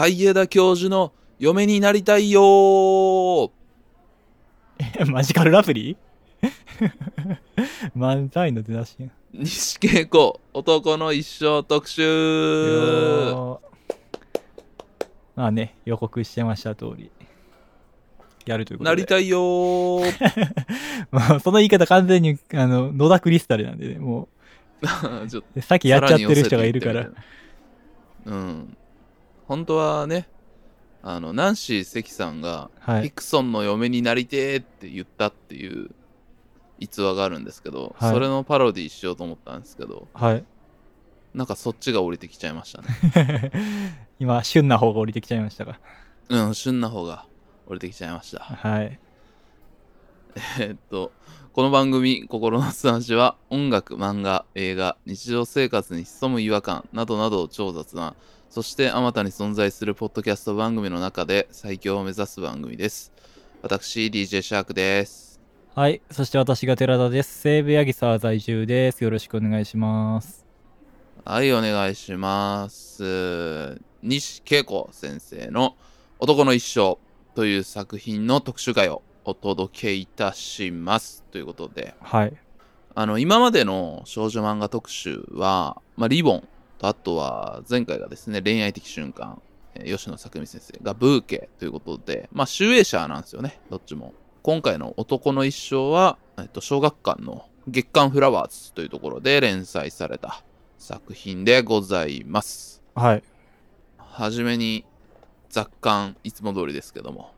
[0.00, 3.52] 海江田教授の嫁になりたいよ
[5.06, 5.98] マジカルラプリ
[7.94, 8.96] 漫才の出だし
[9.34, 12.02] 西恵子男の一生特集。
[15.36, 17.10] まあね予告してました通り。
[18.46, 18.96] やるということで。
[18.96, 20.00] なりたいよー。
[21.12, 24.28] もうその言い方完全にあの野田クリスタルなんでねも
[25.28, 27.10] ちょっとうさっきやっちゃってる人がいるから。
[28.24, 28.76] うん
[29.50, 30.28] 本当はね
[31.02, 33.02] あのナンシー関さんがはい。
[33.02, 35.90] ヒクソンの嫁になりてーって言ったっていう
[36.78, 38.12] 逸話があるんですけど、はい。
[38.12, 40.44] それのパロディしようと思ったんですけどはい。
[41.34, 43.50] なんかそっちが降りてきちゃいましたね。
[44.20, 45.80] 今旬な方が降りてきちゃいましたが
[46.28, 47.26] うん旬な方が
[47.66, 48.38] 降りてきちゃいました。
[48.44, 49.00] はい。
[50.60, 51.10] えっと
[51.54, 58.14] この番組「心の素話」は音楽漫画映画日常生活に潜む違和感などなどを超雑な
[58.50, 63.12] そしてあまたに存在するポッドキャスト番組の中で最強を目指す番組です。
[63.62, 65.40] 私 DJ シャークです。
[65.76, 66.02] はい。
[66.10, 67.42] そして私が寺田です。
[67.42, 69.04] 西武八木沢在住です。
[69.04, 70.44] よろしくお願いします。
[71.24, 73.80] はいお願いします。
[74.02, 75.76] 西恵子先生の
[76.18, 76.98] 「男の一生」
[77.36, 81.22] という作品の特集会をお届けいたします。
[81.30, 81.94] ということで。
[82.00, 82.32] はい。
[82.96, 86.48] あの、今までの少女漫画特集は、まあ、リボン
[86.80, 89.40] と、あとは前回がですね、恋愛的瞬間、
[89.74, 94.14] えー吉野作美先生がブーケということで、まあ、集英社なんですよね、どっちも。
[94.42, 100.42] 今回の男の一生は、えっと、小学館の月刊フラワーズというところで連載された
[100.78, 102.82] 作品でございます。
[102.94, 103.22] はい
[103.98, 104.84] はじめに
[105.50, 107.32] 雑感いつも通りですけども、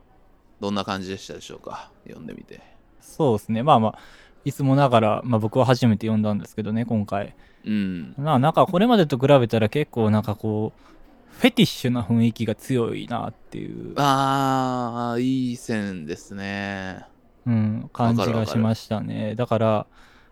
[0.60, 1.90] どんな感じでしたでしょうか？
[2.04, 2.60] 読んでみて。
[3.00, 3.98] そうですねまあまあ
[4.44, 7.34] いつもながら、まあ、僕は初めて読んだんですけどね今回
[7.64, 8.14] うん。
[8.18, 17.06] ななんかこれまでと比べたら結構なんかこうフェティッシュな雰囲気が強いなっていう、あー、いい線ですね。
[17.46, 19.86] うん、感じがしましたねだから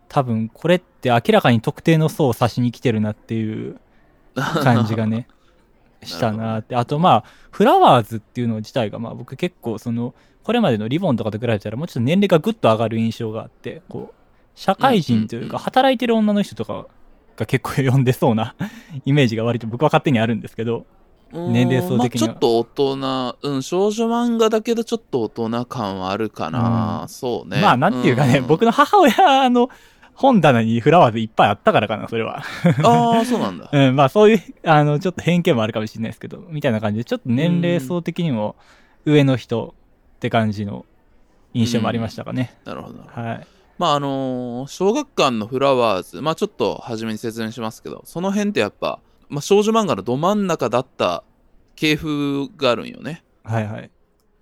[0.09, 3.81] 多分これって明らかに特定の層を指しに来てるなっていう
[4.35, 5.27] 感じがね
[6.03, 14.15] したなってあとまあフラワーズっていうの自体がまあ僕結構そのこれまでのリボンとかと比べたらもうちょっと年齢がぐっと上がる印象があってこう
[14.55, 16.87] 社会人というか働いてる女の人とか
[17.41, 18.55] が結構読んでそうな
[19.05, 20.87] イメージが割と僕は勝手にあるんですけど
[21.33, 22.65] 年齢層的にはまあちょっと大
[22.97, 27.03] 人、うん、少女漫画だけどちょっと大人感はあるかな。
[27.03, 27.61] うんそうね。
[27.61, 29.71] まあなんていうかね、ん僕の母親の
[30.15, 32.43] 本棚にフラワーズいっぱいあったからかなそれは
[32.83, 33.71] ああ、そうなんだ。
[33.73, 38.57] うん、まあそういう、あの、ちょっと偏見もあるかもしれないですけど、みたいな感じで、ちょっと年齢層的にも
[39.05, 39.75] 上の人
[40.17, 40.85] って感じの
[41.55, 42.55] 印象もありましたかね。
[42.65, 43.47] なるほどはい。
[43.81, 51.25] まああのー小学館のフラワーズ、まあちょっと初めに説明しますけど、その辺ってやっぱ、まあ少女漫画のど真ん中だった
[51.77, 53.25] 系風があるんよね。
[53.43, 53.85] はいはい。
[53.85, 53.89] っ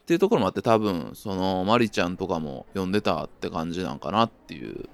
[0.06, 4.88] ていうところもあって多分、その、マリちゃんとかも読んでたって感じなんかなっていう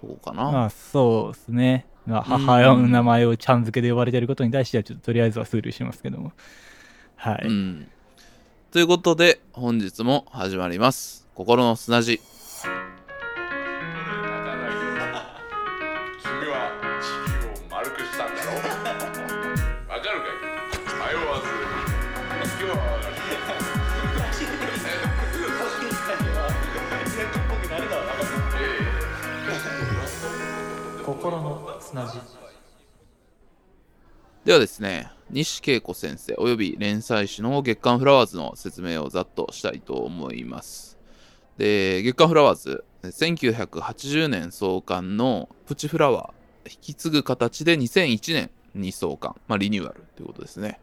[0.00, 0.50] とこかな。
[0.50, 1.86] まあそうですね。
[2.04, 6.32] まあ母親の名前をちゃん付けで呼ばれてることに対しては、ちょっととりあえずはスルーしますけども。
[7.14, 7.46] はい。
[7.46, 7.86] うん。
[8.72, 11.28] ということで、本日も始まります。
[11.36, 12.20] 心の砂地。
[31.24, 32.18] 心の砂地。
[34.44, 40.98] ではですね、西恵子先生および連載誌の月刊フラワーズの説明をざっとしたいと思います。
[41.56, 50.78] で、月刊フラワーズ、1980年創刊のプチフラワー、引き継ぐ形で2001年に創刊、まあリニューアルということですね。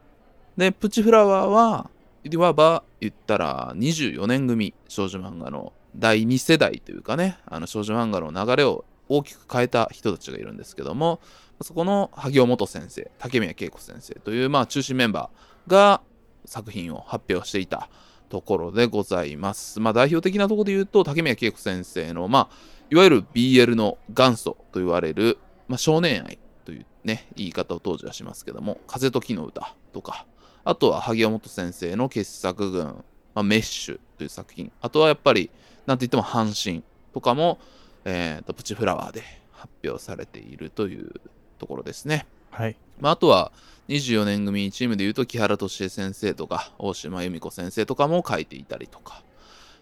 [0.58, 1.92] で、プチフラワーは、
[2.24, 11.20] いわば言ったら24年組少女漫画の第2世代というかね、あの少女漫画の流れを大きく変えた人たちがいるんですけども、
[11.62, 16.02] そこの萩尾元先生、竹宮恵子先生という、まあ、中心メンバーが
[16.46, 17.90] 作品を発表していた
[18.30, 19.80] ところでございます。
[19.80, 22.56] まあ、代表的なところで言うと、竹宮恵子先生の、まあ、
[22.90, 25.38] いわゆる BL の元祖と言われる、
[25.68, 30.26] まあ、少年愛というね、言い方を当時はしますけども、風と木の歌とか、
[30.64, 35.52] あとは萩尾元先生の傑作群、まあ、メッシュという作品、あとはやっぱり、
[35.86, 36.84] なんといっても阪神
[37.14, 37.60] とかも、
[38.06, 41.12] えーと、プチフラワーで発表されているという
[41.60, 42.26] ところですね。
[42.50, 42.76] はい。
[43.00, 43.52] まあ、あとは
[43.88, 49.24] 24年組チームでいうと木原敏恵先生とか大島由美子先生とかも書いていたりとか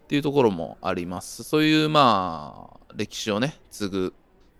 [0.03, 4.13] っていうところもありますそういうまあ歴史をね継ぐ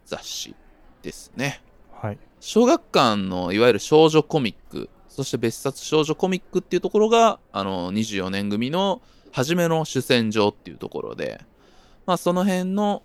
[0.05, 0.55] 雑誌
[1.01, 2.17] ですねはい。
[2.39, 4.89] 小学館のいわゆる少女コミック
[5.19, 9.01] そして別冊少女コミックっていうところが、あの、24年組の
[9.33, 11.41] 初めの主戦場っていうところで、
[12.05, 13.03] まあ、その辺の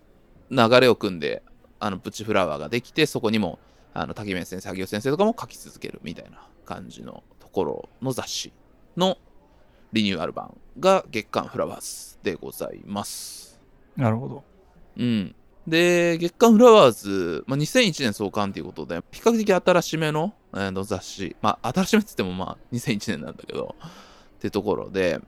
[0.50, 1.42] 流れを組んで、
[1.80, 3.58] あの、プチフラワーができて、そこにも、
[3.92, 8.52] あの、滝宮先生、萩尾先生とかも書き続けるみたいな感じのところの雑誌
[8.96, 9.18] の
[9.92, 13.60] リニューアル版が月刊フラワーズでございます。
[13.96, 14.44] なるほど。
[14.96, 15.34] うん。
[15.66, 23.74] で、月刊フラワーズ、まあ、2001年創刊ということで、比較的新しめの,、えーの雑誌、まあ、新しめって言ってもまあ、2001年なんだけど、
[24.36, 25.20] ってところで、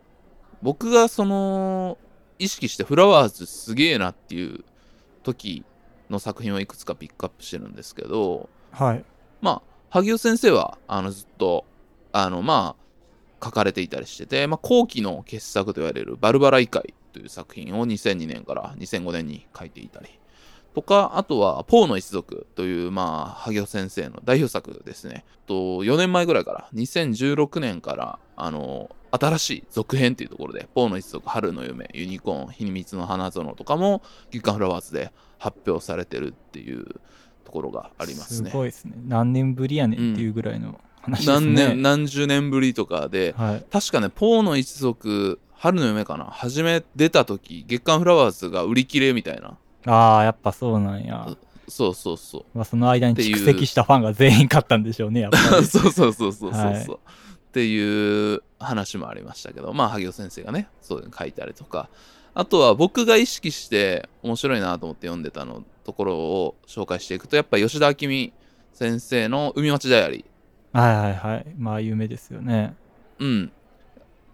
[0.62, 1.96] 僕がその、
[2.38, 4.64] 意識してフラワーズすげえなっていう
[5.26, 5.64] 時
[6.08, 9.04] の作品をいくつかピックアップしてるんですけど、はい。
[9.40, 11.64] まあ、萩尾先生は、あの、ずっと、
[12.12, 12.76] あの、ま
[13.40, 20.08] あ、書かれていたりしてて、まあ、後期の傑作と言われるバルバラ異界という作品を2002年から2005年に書いていたり、
[20.74, 25.24] とか、あとは、ポーの一族という、まあ、萩尾先生の代表作ですね。
[25.46, 36.84] と、4年前ぐらいから、2016年から、あの、新しい続編っていうところで、ポーの一族、春の夢、ユニコーン、秘密の花園とかも、月刊フラワーズで発表されてるっていう
[37.44, 38.50] ところがありますね。
[38.50, 38.92] すごいですね。
[39.06, 41.34] 何年ぶりやねんっていうぐらいの話ですね。
[41.34, 43.64] 何年、何十年ぶりとかで、はい。
[43.70, 49.56] 確かね、ポーの一族、春の夢かな、初め出た時、月刊フラワーズが売り切れみたいな。
[49.86, 51.28] ああ、やっぱそうなんや。
[51.68, 52.44] そうそうそう。
[52.54, 55.44] まあ、その間に蓄積したファンが全員買ったんでしょうね、やっぱり。
[55.66, 56.86] そうそうそうそうそうそう、はい
[57.56, 61.88] っていう話もありましたけど、まあ、萩尾先生がね、そういうの書いたりとか、
[62.34, 68.32] あとは僕が意識して面白いなと思って読んでたのところを紹介していくと、やっぱ吉田明美
[68.74, 71.46] 先生の海町ダイアリー、はいはいはい。
[71.56, 72.74] まあ、有名ですよね。
[73.20, 73.52] うん、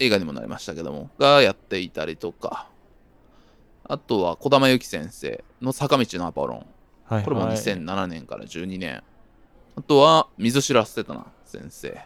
[0.00, 2.66] 映画にもなりましたけども、がやっていたりとか、
[3.84, 6.66] あとは児玉由紀先生の坂道のアポロン、はい、
[7.14, 7.22] はい。
[7.22, 9.04] これも2007年から12年。
[9.76, 12.04] あとは、水白捨てたな先生。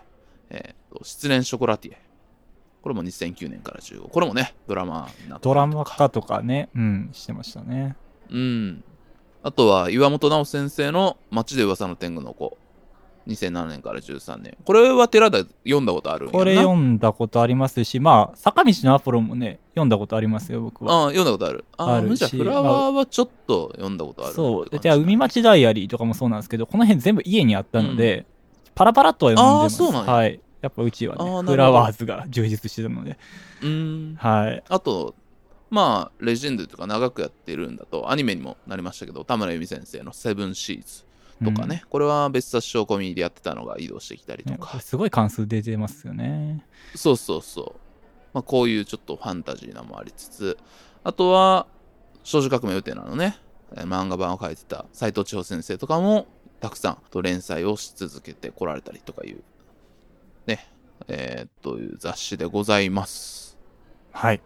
[0.51, 2.01] えーと、失恋ショコラティエ。
[2.83, 4.09] これも2009年から15。
[4.09, 7.97] これもね、ドラマになったりとかドラマ化とかね、うん、してましたね。
[8.31, 8.85] うん。
[9.43, 12.57] あとは、岩本直先生の街で噂の天狗の子。
[13.27, 14.57] 2007年から13年。
[14.65, 20.93] これは寺田読んだことあるんやなこれ読んだことありますし、まあ、坂道のアポロンもね、読んだことありますよ、僕は。
[20.93, 21.65] ああ、読んだことある。
[21.77, 24.79] ああ、あるしじゃあフラワーはちょっと読んだことあるそう。
[24.79, 28.27] じゃあ、海町ダイアリーとかもそうなんですけど、この辺全部家にあったので、
[28.77, 29.83] パラパラとは読んでます。
[29.83, 30.41] あーそうなんやはい。
[30.67, 33.19] やっぱうちはね、フラワーズが充実してたので。
[33.63, 34.17] うーん。
[34.17, 34.63] はい。
[34.69, 35.15] あと、
[35.71, 41.05] まあ、レジェンドとか長くやってるんだと、アニメにもなりましたけど、田村由美先生のセブンシーズ
[41.45, 44.55] とかね、これは別冊小コミでやってたのが移動してきたりうん。
[44.55, 46.65] とか、ねすごい関数出てますよね。
[46.95, 47.81] そうそうそう。
[48.33, 50.59] まあ、こういうちょっとファンタジーなのもありつつ、
[51.05, 51.67] あとは、
[52.23, 53.39] 少女革命予定なのね、
[53.75, 56.27] えー漫画版を書いてた斎藤千穂先生とかも、
[56.61, 59.43] たくさんと連載をし続けてこられたりとかいう、
[60.47, 60.67] ね、
[61.09, 63.59] えー、という雑誌でございます。
[64.13, 64.41] はい。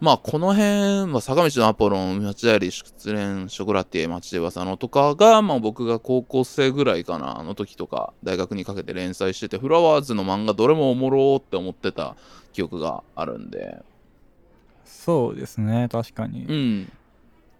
[0.00, 12.16] まあ、この辺、まあ、坂道のアポロン、町田より失恋、ショコラティエ、町で噂のとかが、まあ、僕が高校生ぐらいかな、あの時とか、大学にかけて連載してて、フラワーズの漫画どれもおもろーって思ってた
[12.54, 13.82] 記憶があるんで、
[14.90, 16.52] そうですね、確かにう。
[16.52, 16.92] ん。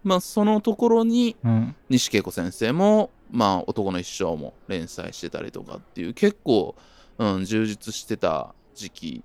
[0.03, 1.75] まあ、そのところに、うん。
[1.89, 6.75] 西恵子先生も、まあ、男の一生も連載してたりとかっていう、結構、
[7.21, 9.23] うん、充実してた時期、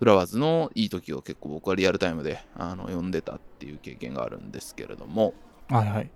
[0.00, 5.32] フラワーズのいい時を結構僕はリアルタイムであの読んでたっていう経験があるんですけれども、
[5.68, 6.10] はいはい。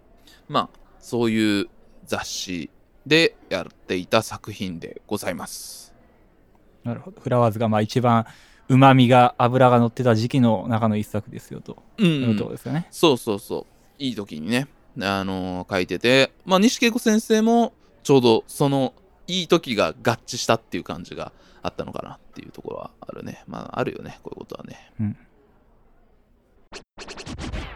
[0.48, 1.68] まあ、そういう
[2.04, 2.70] 雑誌
[3.06, 5.94] でやっていた作品でございます。
[6.82, 7.20] なるほど。
[7.20, 8.26] フラワーズがまあ一番
[8.68, 11.84] 旨味が、脂が乗ってた時期の中の一作ですよと。
[11.98, 12.88] うん、いうところですよね。
[12.90, 14.02] そうそうそう。
[14.02, 14.66] いい時にね、
[15.00, 18.92] あのー書いてて、まあ、西恵子先生もちょうどその
[19.26, 23.42] いい時が合致したっていう感じがあったのかなっていうところはあるね。
[23.46, 25.16] まあ、あるよね、こういうことはね。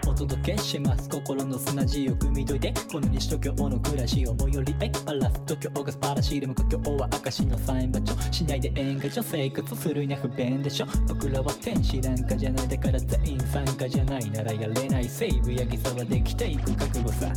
[0.06, 1.08] お届けします。
[1.08, 10.86] 心の砂地を汲み解いてこの西東京の暮らしを最寄りへバラス東京が素晴らしいでも故郷は証のサイン場所しないで演歌所生活するには不便でしょ。
[11.08, 15.08] 僕らは天使なんかじゃないだから全員参加じゃないならやれない。
[15.08, 17.32] 西武八木沢できていく覚悟さ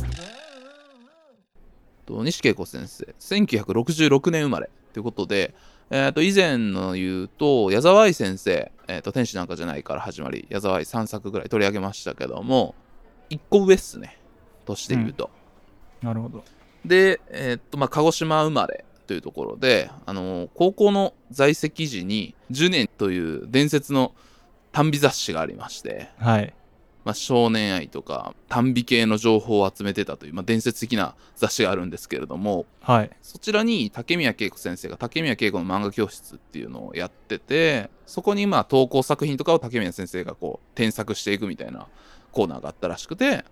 [2.04, 5.54] と西恵子先生、1966年生まれということで、
[5.90, 12.74] えー、と以前の言うと、矢沢愛先生、えー、と天使なんかじゃないから始まり、矢沢愛3作ぐらい取り上げましたけども、
[13.30, 14.18] 1個上っすね、
[14.64, 15.30] 年で言うと。
[16.02, 16.44] なるほど。
[16.84, 24.14] で、えーっと、まあ、鹿児島生まれというところで、あのー高校の在籍時に、10年という伝説の
[24.72, 26.54] 短美雑誌がありまして、はい。
[27.04, 33.10] まあ、少年愛とか短美系の情報を集めてたという、まあ、伝説的な雑誌があるんですけれどもはい。
[33.22, 41.86] そちらに竹宮恵子先生が竹宮恵子の漫画教室っていうのをやっててそこにまあ投稿作品とかを竹宮先生がこう添削していくみたいな
[42.32, 43.44] コーナーがあったらしくて、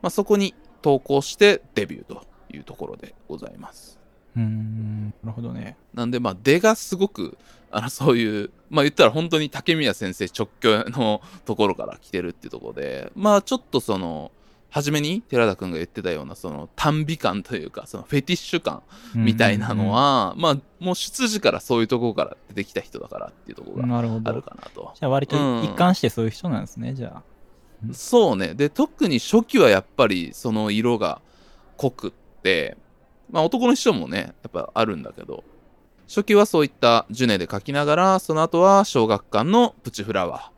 [0.00, 3.98] まあ、そこに投稿してデビューというところでございます。
[4.36, 5.76] うーん、なるほどね。
[5.94, 7.36] なんで、まあ、出がすごく、
[7.72, 14.30] あの、そういう、まあ言ったら本当に竹宮先生直居のところから来てるっていうところで、まあちょっとその、
[14.70, 18.82] 初めに寺田くんが言ってたような、その、短美感というか、そのフェティッシュ感
[19.14, 24.20] みたいなのは、まあ、もう出自からそういうところから出てきた人だからっていうところがあるど。
[24.42, 24.92] かなと。
[24.98, 27.22] じゃあ割とうん一貫してそういう人なんですね、じゃあ。
[27.92, 28.54] そうね。
[28.54, 31.20] で、特に初期はやっぱりその色が
[31.76, 32.12] 濃くっ
[32.42, 32.78] て、
[33.30, 35.44] まあ男の人もね、やっぱあるんだけど、
[36.12, 40.52] 初期はそういったジュネで描きながら、その後は小学館のプチフラワ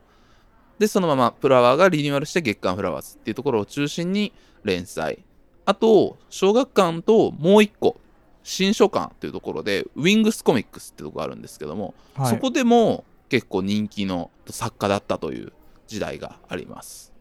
[0.77, 0.79] ー。
[0.79, 4.33] で、そのままフラワーがリニューアルして月刊フラワーズっていうところを中心に
[4.65, 5.23] 連載。
[5.63, 7.95] あと、小学館ともう一個、
[8.43, 15.53] 新書館というところで、ウィングスコミックスってとこがあるんですけども、はい、そこでも結構人気の作家だったという
[15.87, 17.13] 時代があります。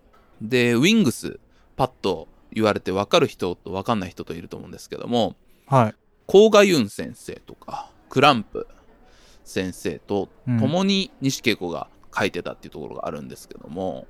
[0.42, 1.38] で、ウィングス、
[1.76, 5.36] パッと言われて分かる人と分かんない人といると思うんですけども、
[5.66, 5.94] はい。
[6.26, 8.68] 甲賀ユン先生とか、クランプ
[9.42, 14.06] 先生とうん共に西恵子が書いてたっていうところがあるんですけども、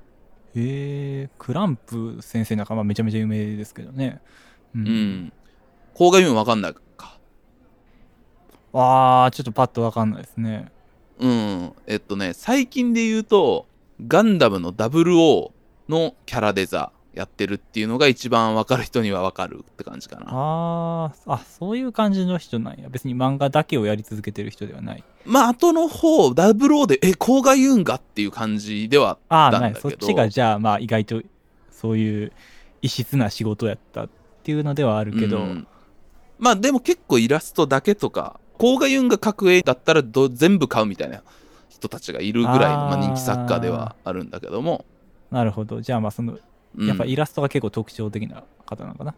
[0.53, 4.21] えー、クランプ先生なんかまあめちゃめちゃ有名ですけどね。
[4.75, 5.33] ううん。
[5.95, 7.17] 甲賀ユン分かんないか。
[8.73, 10.71] あー、ちょっとパッとわかんないですね。
[11.17, 11.73] うん。
[11.87, 13.65] えっとね、最近で言うと、
[14.05, 15.51] ガンダムの00
[15.89, 20.25] のキャラデザやってるっていうのが一番分かる人には分かるって感じかな。
[20.27, 22.89] あー、あ、そういう感じの人なんや。
[22.89, 25.03] 別に漫画だけをやり続けてる人ではない。
[25.25, 29.89] まあ、後の方、00で、え、甲賀ユンがっていう感じではあったんだけど。
[29.89, 29.97] ない。
[29.97, 31.21] そっちがじゃあまあ意外と
[31.71, 32.33] そういう
[32.81, 34.09] 異質な仕事やったっ
[34.43, 35.67] ていうのではあるけど、うん
[36.37, 41.23] まあ、でも結構イラストだけとか、甲賀ユンが描く絵だったらど全部買うみたいな
[41.69, 44.85] 人たちがいるぐらいのまあ、人気作家ではあるんだけども。
[45.31, 45.81] なるほど。
[45.81, 46.39] じゃあまあその、うん
[46.79, 49.15] やっぱイラストが結構特徴的な方なのかな。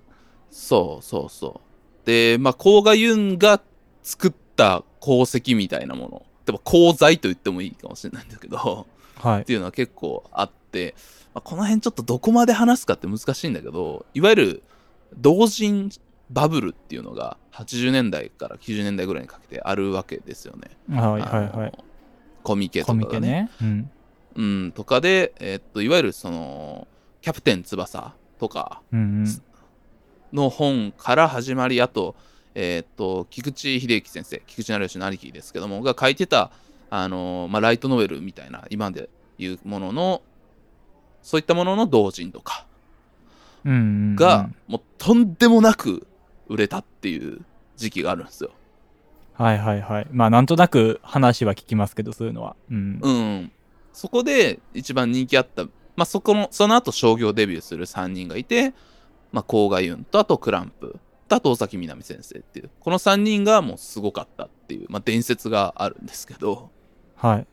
[0.52, 2.08] そうそうそう。
[2.08, 3.62] で、まあ、甲賀ユンが
[4.04, 6.26] 作った功績みたいなもの。
[6.46, 9.46] でも功罪と言ってもいいかもしれないんだけど、はいっ。
[9.46, 10.96] ていうのは結構あって、
[11.34, 14.64] まあ、この辺ちょっとどこまで話すかって難しいんだけど、いわゆる
[15.18, 15.92] 同人
[16.30, 20.72] バブルっていうのが80年代から90年代ぐらいにかけてあるわけですよね。
[20.98, 21.74] はいはいはい。
[22.44, 23.52] コミケとコかがね。
[23.60, 23.90] ミケね。
[24.36, 24.64] うん。
[24.64, 26.88] うん、とかで、えっと、いわゆるその、
[27.22, 28.82] キャプテン翼とか。
[30.34, 32.16] の本から始まり、あと、
[32.54, 36.52] えっと、菊池秀幸先生、菊池成吉の兄貴ですけども、が書いてた、
[36.90, 40.22] あの、まあ、ライトノベルみたいな、今でいうものの、
[41.22, 42.66] そういったものの同人とか
[43.64, 46.08] が、もうとんでもなく
[46.48, 47.42] 売れたっていう
[47.76, 48.52] 時期があるんですよ。
[49.34, 50.08] はいはいはい。
[50.12, 52.56] まあなんとなく話は聞きますけど、そういうのは。
[52.72, 53.00] うん。
[53.02, 53.52] うん。
[53.94, 55.66] そこで一番人気あった、
[55.98, 58.74] まあ、そこの、その後商業デビューする3人がいて、
[59.34, 66.70] まあ、甲賀ユンと、あとクランプ、とあと尾崎みなみ先生っていう、この3人がもうすごかったっていう、まあ、伝説があるんですけど、
[67.16, 67.48] はい。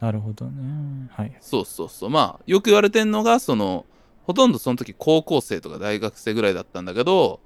[0.00, 1.08] なるほどね。
[1.12, 1.36] はい。
[1.40, 2.10] そうそうそう。
[2.10, 3.86] まあ、よく言われてんのが、その、
[4.24, 7.40] ほとんどその時高校生とか大学生ぐらいだったんだけど、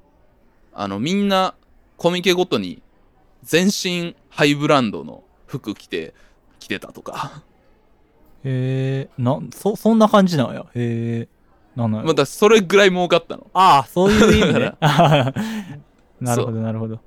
[0.75, 1.55] あの、みんな
[1.97, 2.83] コミケごとに
[3.43, 6.15] 全身ハイブランドの服着て、
[6.59, 7.43] 着てたとか。
[8.45, 10.67] えー、な、そ、そんな感じなんや。
[10.75, 13.47] えー、なんなまあ、だそれぐらい儲かったの。
[13.55, 15.35] ああ、そういう意味だねか。
[16.21, 17.01] なるほど、なるほど。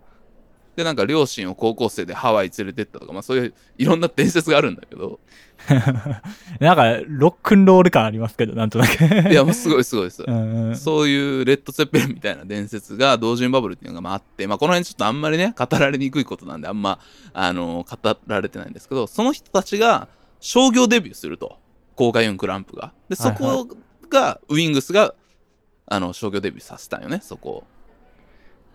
[0.75, 5.19] で、なんか両親を高校生でハワイ連れてったとか、まあそういういろんな伝説があるんだけど、
[6.59, 9.03] なんか、ロックンロール感ありますけど、なんとなく。
[9.31, 10.23] いや、もうすごいすごいです。
[10.27, 10.75] うんうん。
[10.75, 16.99] そういうレッド・セッペリンみたいな伝説が同人バブルっていうのがまああって、まあこの辺ちょっとあんまりね、語られにくいことなんであんま、
[17.33, 21.57] あの語られてないんですけど、その人たちが商業デビューすると。
[21.95, 22.93] 公開ユンクランプが。
[23.09, 23.67] で、そこ
[24.09, 25.15] が、ウィングスが、
[25.85, 27.63] あの、商業デビューさせたんよね、そこを。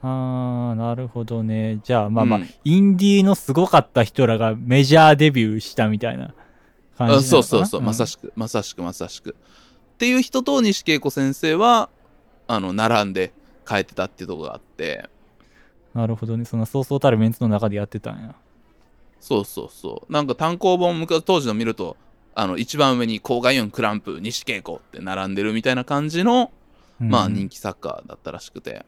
[0.03, 1.81] ああ、なるほどね。
[1.85, 6.35] じゃあ、まあまあ、うんインディーのすごかった人らがメジャーデビューしたみたいな
[6.97, 9.37] 感じなそうそうそう、まさししく、まさしく、まさしく。
[9.95, 11.91] っていう人と西恵子先生は、
[12.47, 13.33] あの、並んで
[13.69, 15.09] 変えてたっていうところがあって、
[15.93, 15.99] く。
[15.99, 16.47] なるほどね。
[16.47, 18.35] そのそうそうたるメンツの中でやってたんや。
[19.21, 20.13] そうそうそう。
[20.13, 21.97] なんか単行本、昔当時の見ると、
[22.35, 26.53] あの、一番上に、コーガユン、クランプ、西恵子って並んでるみたいな感じの、
[26.99, 28.85] まあうん人気作家だったらしくて、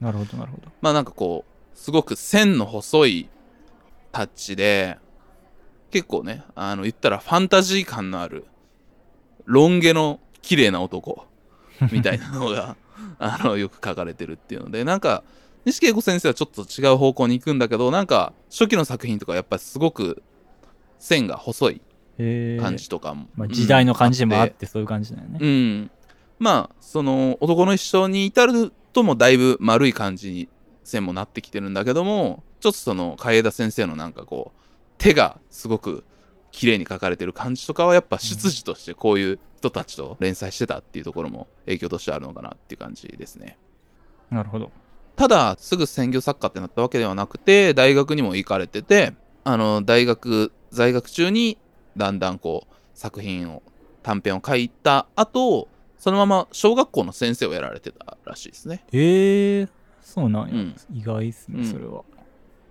[0.00, 0.70] なるほど、なるほど。
[0.80, 3.28] まあなんかこう、すごく線の細い
[4.12, 4.98] タッチで、
[5.90, 8.46] 結構ね、あの、言ったらファンタジー感のある、
[9.44, 11.26] ロン毛の綺麗な男
[11.90, 12.76] みたいなのが
[13.18, 15.24] あのよく書かれてるっていうのでなんか
[15.64, 20.22] 西恵子先生はちょっと違う方向に行くんだけどなんか初期の作品とかやっぱりすごく
[20.98, 21.82] 線が細い
[22.60, 25.38] 感じとかも、まあ、時代の感じでもあっうんてそういう感じだよね。
[25.40, 25.90] うん。
[26.38, 30.48] まあ、その、男の一生に至るともだいぶ丸い感じに
[30.82, 34.60] 線もなってきてるんだけども、ちょっとその、海江田先生のなんかこう、
[34.98, 36.04] 手がすごく
[36.50, 43.58] 綺麗に描かれてる感じとかは、やっぱ出自としてこういう人たちと連載してたっていうところも影響としてあるのかなっていう感じですね。
[44.30, 44.70] なるほど。
[45.16, 51.58] ただ、すぐ専業作家ってなったわけではなくて、大学にも行かれてて、あの、大学、在学中に、
[51.96, 53.62] だんだんこう、作品を、
[54.02, 55.68] 短編を書いた後、
[55.98, 58.84] そのまま小学校の先生をやられてたらしいですね。
[58.92, 59.68] えー、
[60.02, 60.54] そうなんや。
[60.54, 62.02] うん意外っすね、うんそれは。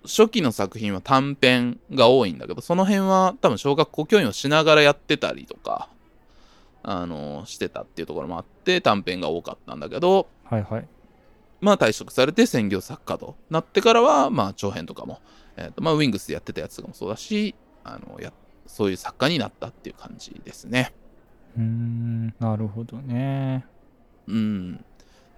[0.04, 5.88] 初期の作品は短編が多いんだけど、その辺は多分小学校教員をしながらやってたりとか、
[6.84, 10.86] あの、してたっていうところもあって、短編が多かったんだけど、はいはい。
[11.64, 15.20] まあ退職されて専業作家となってからは、まあ長編とかも、
[15.56, 18.32] えっ、と、まあウィングスでやってたやつとかもそうだし、あの、や、
[18.66, 20.92] そういう作家になったっていう感じですね。
[21.56, 23.64] うーん、なるほどね。
[24.26, 24.84] うん。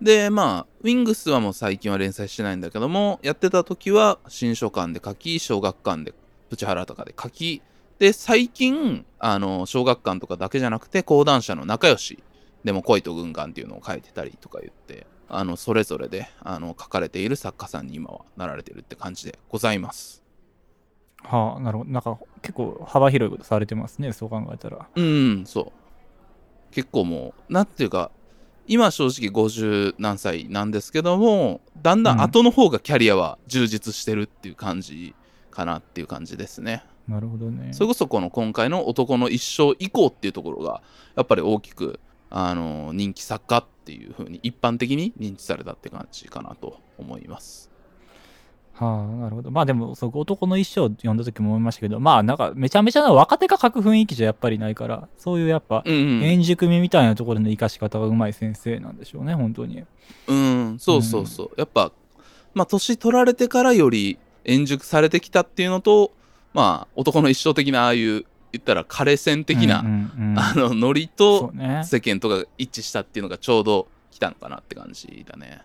[0.01, 6.13] で、まあ、ウィングスはもう最近は連載してないんだけども、やってた時は新書館で書き、小学館で、
[6.51, 7.63] プチハラとかで書き、
[7.99, 12.23] で、最近、あの、小学館とかだけじゃなくて、講談社の仲良し
[12.67, 20.23] でも恋と軍艦っていうのを書いてたりとか言って、あの、それぞれで、あの、書かれている作家さんに今はなられてるって感じでございます。
[21.23, 21.91] はあ、なるほど。
[21.91, 24.89] なんか結構幅広いことされてますね、そう考えたら。
[24.95, 25.73] うん、そう。
[26.73, 28.11] 結構もう、なんていうか、
[28.69, 35.15] 今正直50何歳なんですけども、だんだん後の方がキャリアは充実してるっていう感じ
[35.51, 36.85] かなっていう感じですね。
[37.09, 37.73] なるほどね。
[37.73, 40.83] それこそこの今回の男の一生以降っていうところが、
[41.15, 47.71] やっぱり大きく、あの、人気作家っていう風に一般的に認知されたって感じかなと思います。
[48.75, 49.51] はあ、なるほど。
[49.51, 56.23] まあでも、そう男の一生読んだ時も思いましたけど、まあなんかめちゃめちゃな若手が書く雰囲気じゃやっぱりないから、そういうやっぱ、うん、うん。
[56.25, 59.85] 円熟味みたいなところの生かし方がうまい先生なんでしょうね、本当に。
[60.27, 61.51] うん、そうそうそう。
[61.57, 61.91] やっぱ、
[62.55, 66.13] まあ、年取られてからより円熟されてきたっていうのと、
[66.53, 68.25] まあ、男の一生的な、ああいう、
[68.57, 71.53] 言ったら、枯線的な、うんうんうんあの、ノリと。
[71.85, 75.63] 世間とかが一致したっていうのがちょうど来たのかなって感じだね。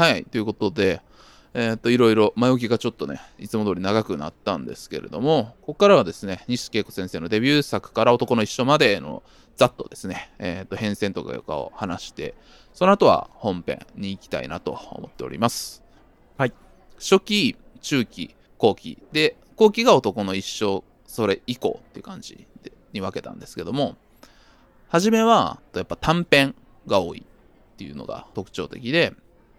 [0.00, 1.02] はい、ということで、
[1.52, 9.22] えーっと、いろいろ前置きがちょっとね、いつも通り長くなったんですけれども、ここからはですね、西恵子先生のデビュー作から男の一生までの
[9.58, 12.34] ざっとですね、えーっと、変遷とかを話して、
[12.72, 15.82] その後は本編に行きたいなと思っております。
[16.38, 16.54] はい。
[16.98, 23.98] 初期、中期、後期で、後期が男の一生、それ以降っていう感じでに分けたんですけども、
[24.88, 26.54] 初めは、やっぱ短編
[26.86, 29.12] が多いっていうのが特徴的で、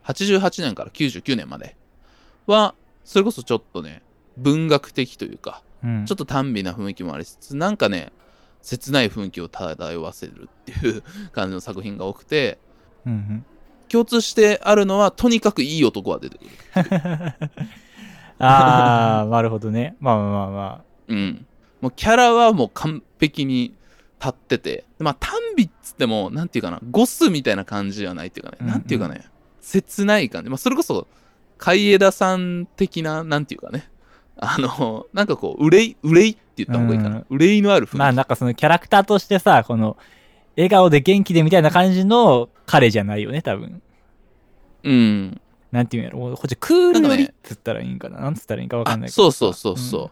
[0.06, 1.76] 88年から99年まで
[2.48, 4.02] は、それこそちょっとね、
[4.38, 8.12] 文学的というか、うんちょっと短美な雰囲気もありつつ、なんかね、
[8.62, 12.60] 切ない雰囲気を漂わせるっていう感じの作品が多くて、
[13.06, 13.46] うんうん
[13.92, 16.50] 共通してあるのは、とにかくいい男が出てくる。
[18.40, 19.98] ああ、なるほどね。
[20.00, 21.46] まあまあまあまうん。
[21.82, 23.74] もうキャラはもう完璧に
[24.22, 29.26] 立ってて、まあ短美っつっても、なんていうかな、ゴスみたいな感じではないっていうかね、うんうんなんていうかね、
[29.62, 30.50] 切ない感じ。
[30.50, 31.08] まあそれこそ、
[31.58, 33.89] 海枝さん的な、なんていうかね、
[34.38, 37.24] あの、なんかこう、憂い、憂いって言った方がいいかな。
[37.30, 37.91] 憂いのある雰囲あ。
[37.91, 37.97] 気。
[37.97, 39.97] まあなんかそのキャラクターとしてさ、この、
[40.58, 43.82] 笑顔で元気でみたいな感じの彼じゃないよね、多分。
[44.84, 45.41] うん。
[45.71, 46.19] なんていうんやろ。
[46.36, 48.19] こっちクールよりっつったらいいんかな。
[48.19, 49.38] なんつったらいいんかわかんないあけどさ。
[49.38, 50.12] そうそうそうそう、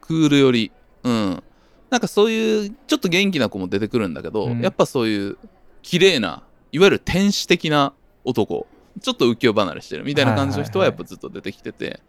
[0.00, 0.72] クールより
[1.04, 1.42] うん
[1.90, 5.38] なんかそういうちょっと元気な子も出てくるんだけど、うんやっぱそういう
[5.82, 7.92] 綺麗ないわゆる天使的な
[8.24, 8.66] 男
[9.00, 12.00] ちょっと浮世離れしてるみたいな感じの人ははいはいはいやっぱずっと出てきてて、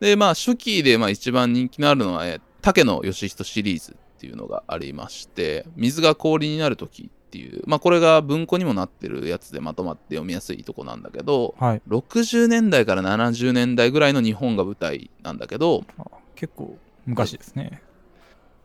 [0.00, 11.82] でまあ初期でまあ一番人気のあるのはえ竹野義人シリーズっていうのがありまして水が氷になる時っていうまあこれが文庫にもなってるやつでまとまって読みやすいとこなんだけどはい。
[11.88, 17.82] 60年代から70年代ぐらいの日本が舞台なんだけど、あ結構昔ですね。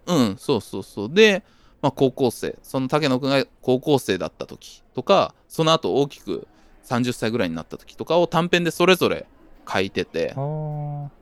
[0.06, 1.14] うん、そうそうそう。
[1.14, 1.44] で、
[1.82, 6.48] まあ、高校生、その竹野くんが高校生だった時とか、その後大きく
[6.88, 9.28] 30歳ぐらいになった時とかを短編でそれぞれ
[9.72, 10.34] 書いてて。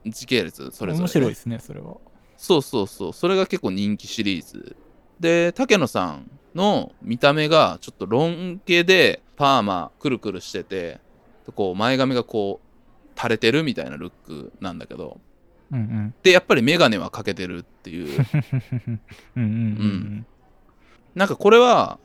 [0.05, 1.97] 時系列それぞれね、面白いですね、それは。
[2.37, 3.13] そうそうそう。
[3.13, 4.75] それが結構人気シリーズ。
[5.19, 10.99] で竹野さんの見た目がちょっとロン毛でパーマくるくるしてて
[11.55, 15.19] こう前髪がこう垂れてるみたいなルックなんだけど。
[15.71, 16.13] うんうん。
[16.21, 18.25] でやっぱり眼鏡はかけてるっていう。
[19.35, 19.43] うんうん。
[19.43, 20.25] うん。
[21.15, 21.97] なんかこれは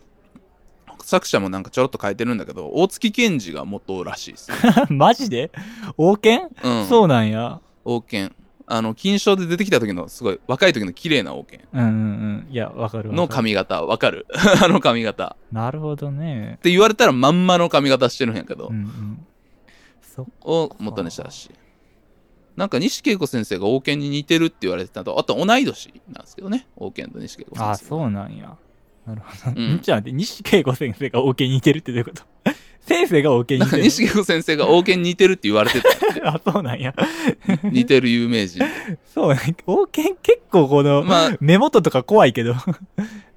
[1.04, 4.50] 作者もなんかちょろっと書いてるんだけど大月健二が元らしいです、
[4.90, 4.98] うん。
[4.98, 5.50] マジで？
[5.96, 6.48] 王権？
[6.62, 7.60] うん、そうなんや。
[7.84, 8.34] 王権
[8.66, 12.46] あの金賞で出てきた時のすごい若い時の綺麗な王権うんうんうん。
[12.50, 13.12] いや、わかる。
[13.12, 14.26] の髪型わかる
[14.62, 16.60] あの髪型なるほどねっ。
[16.60, 19.26] て言われたらまんまの髪型してるんやけど、うんうん。
[20.00, 21.50] そっを元にしたらしい
[22.56, 28.56] なんか西恵子先生が王権に似てるって言われてたとあと同い年なんですけどね王権と西恵子先生あ、そうなんや。
[29.10, 29.60] なるほど。
[29.60, 32.22] うんん、じゃあ、西慶吾先生が王権に似てるってどういうこと？
[32.80, 36.94] 先生が王権に似てる西恵子先生が王権に似てるって言われてたって あ、そうなんや。
[37.62, 38.64] 似てる有名人
[39.14, 39.54] そうね。
[39.66, 42.54] 王権結構この、まあ目元とか怖いけど。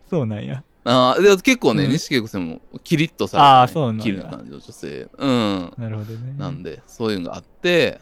[0.10, 0.64] そうなんや。
[0.86, 6.34] あーでも結構ね、うん西恵子先生もキリッとされあーそうなんだ綺麗な感じの女性うんなるほどね。
[6.38, 8.00] なんでそういうのがあって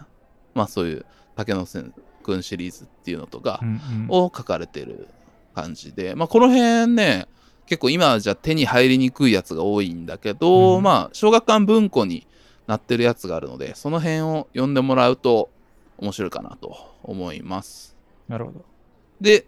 [0.56, 1.06] まあそういう
[1.36, 1.66] 竹野
[2.24, 4.06] 君シリーズっていうのとかうんうん。
[4.10, 5.08] を書かれてる
[5.54, 7.28] 感じで、まあこの辺ね
[7.72, 12.28] 結構今じゃ手に入りにくいやつが多いんだけど、うんまあ小学館文庫に
[12.68, 15.50] なってるやつがあるのでその辺を読んでもらうと
[15.98, 17.96] 面白いかなと思います
[18.28, 18.66] なるほど。
[19.22, 19.46] で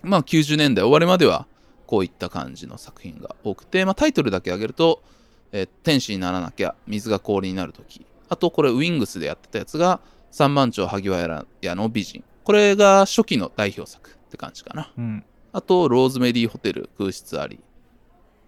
[0.00, 1.48] まあ90年代終わりまでは
[1.88, 5.02] こういった感じの作品が多くて、まあ、タイトルだけ挙げると
[5.50, 9.98] 「えー天使にならなきゃ水が氷になるとき」あとこれウィングスでやってたやつが
[10.30, 15.24] 「三万丁萩原屋の美人」これが初期の代表作って感じかなうん。
[15.58, 17.58] あと、ローズメリーホテル空室あり、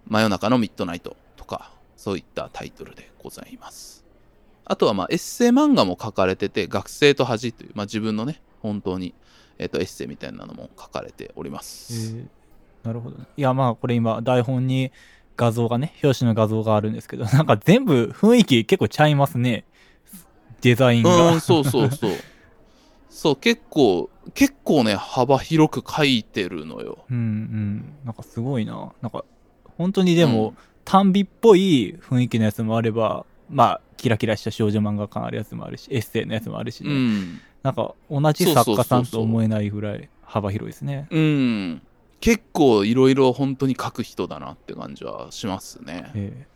[0.07, 4.05] 真夜中のミッドナイトとか、そういったタイトルでございます。
[4.63, 9.13] あとは、まあ、エッセイ漫画も書かれてて、学生と恥という、まあ、自分のね、本当に、
[9.59, 11.93] えっ、と、エッセイみたいなのも書かれておりまえす。
[12.15, 12.25] ー
[12.83, 13.25] なるほどね。
[13.35, 14.93] いや、まあ、これ今、台本に
[15.35, 19.65] 画像がね、表紙の画像があるんですけど、なんか全部雰囲気結構ちゃいますね。
[20.61, 21.33] デザインが。
[21.33, 22.11] うん、そうそうそう。
[23.11, 27.05] そう、結構、結構ね、幅広く書いてるのよ。
[27.11, 27.93] うんうん。
[28.05, 28.93] なんかすごいな。
[29.01, 29.25] なんか、
[29.77, 36.89] 本当にでも、うん短美っぽい雰囲気のやつもあれば、まあ、キラキラした少女漫画感あるやつもあるし、エッセイのやつもあるしね。
[36.89, 37.39] うん。
[37.63, 41.07] なんか、同じ作家さんと思えないぐらい幅広いですね。
[41.11, 41.81] うん。
[42.19, 46.11] 結構いろいろ本当に書く人だなって感じはしますね。
[46.15, 46.47] え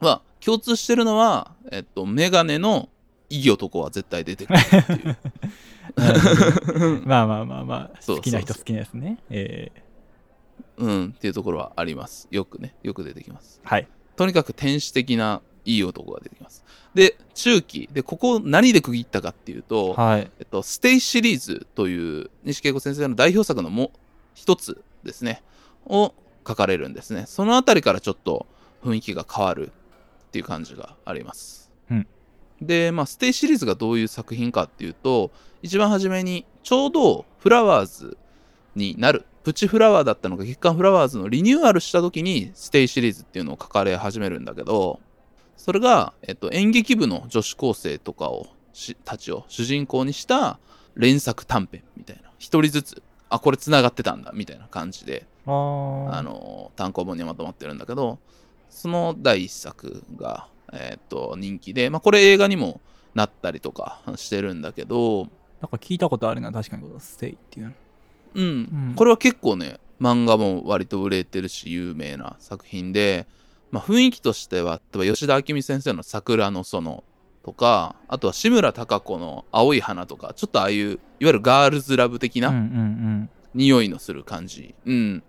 [0.00, 2.88] まあ、共通してるのは、えっと、メガネの
[3.28, 5.16] 異議男は絶対出てくるっていう。
[7.06, 9.18] まあまあまあまあ、好きな人好きなやつね。
[9.30, 9.86] ええ
[10.78, 12.28] うん、っていうところはあります。
[12.30, 13.60] よくね、よく出てきます。
[13.64, 13.88] はい。
[14.16, 16.64] とにかく天使的ないい男が出てきます。
[16.94, 17.88] で、中期。
[17.92, 20.30] で、ここ何で区切ったかっていうと、はい。
[20.38, 23.90] えっと、 STAY シリーズという西炯子先生の代表作のも
[24.34, 25.42] 一つですね、
[25.86, 26.14] を
[26.46, 27.24] 書かれるんですね。
[27.26, 28.46] そのあたりからちょっと
[28.84, 31.65] 雰囲気が変わるっていう感じがあります。
[32.60, 35.30] うんで、まあ、 STAY シリーズがどういう作品かっていうと、
[35.62, 38.16] 一番初めにちょうどフラワーズ
[38.74, 45.00] になる、プチフラワーだったのが月刊フラワーズのリニューアルした時に STAY シリーズっていうのを書かれ始めるんだけど、
[45.56, 50.58] それが、えっと、演劇部の女子高生とかをしたちを主人公にした
[50.94, 52.30] 連作短編みたいな。
[52.38, 58.18] 一人ずつあこれつながってたんだみたいな感じであの単行本にまとまってるんだけど
[58.68, 62.80] その第一作が、えっと人気で、まあ、これ映画にも
[63.14, 65.28] なったりとかしてるんだけど、
[65.60, 66.82] なんか聞いたことあるな、確かに。
[66.82, 67.72] このステイっていうの。
[68.34, 68.44] うん。
[68.44, 68.48] う
[68.92, 68.94] ん。
[68.96, 73.26] これは結構ね漫画も割と売れてるし有名な作品で、
[73.70, 77.02] まあ、雰囲気としては例えば吉田明美先生の「桜の園」
[77.42, 83.30] とかあとは志村貴子の「青い花」とかちょっとああいういわゆるガールズラブ的うんうなん。
[83.54, 85.22] 匂いのする感じ、うん。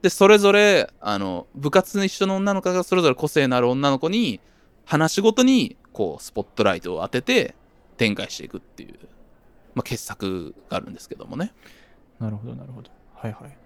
[0.00, 4.40] でそれぞれあの部活の一緒の女の子がそれぞれ個性のある女の子に
[4.84, 7.54] 話しごとにこうスポットライトを当てて
[7.96, 8.94] 展開していくっていう、
[9.74, 11.52] まあ、傑作があるんですけどもね
[12.20, 12.26] うん。
[12.26, 12.90] なるほど、なるほど。
[13.14, 13.56] はいはい。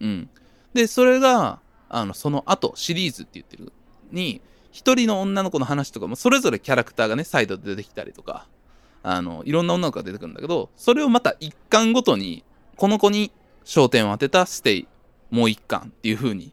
[0.00, 0.30] うん。
[0.74, 3.72] で、それが、あの、その後、シリーズって言ってる
[4.10, 4.40] に、
[4.72, 8.46] 一人の女の子の話とかも、それぞれキャラクターがね、サイドで出てきたりとか、
[9.02, 12.44] あの、いろんな女の子が出てくるんだけど、それをまた一巻ごとに、
[12.76, 13.30] この子に
[13.64, 14.88] 焦点を当てたステイ、
[15.30, 16.52] もう一巻っていう風に、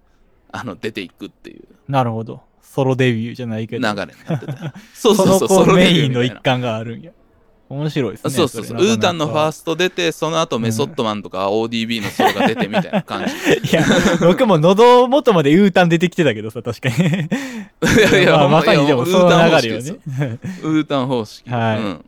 [0.52, 2.42] あの、出ていくっていうなるほど。
[2.64, 3.94] ソロデビューじゃないけど。
[3.94, 4.54] 流れになってて。
[4.96, 7.12] そうそそうそう、ソロデメインの一環があるんや。
[7.70, 8.30] 面白いですね。
[8.32, 8.78] そうそうそう。
[8.78, 13.34] ウれータンのファーススト出て、その後メソッドマンとか ODB のソロが出てみたいな感じ。
[13.34, 13.70] ト。
[13.70, 13.86] いや、
[14.22, 16.96] 僕も喉元までウータン出てきてたけどさ、確かに。
[16.96, 17.00] い
[18.02, 20.40] やいや、まあ、まさにでもそのウータン方流れよね。
[20.64, 21.50] ウータン方式。
[21.50, 21.94] はいうん。
[21.94, 22.00] っ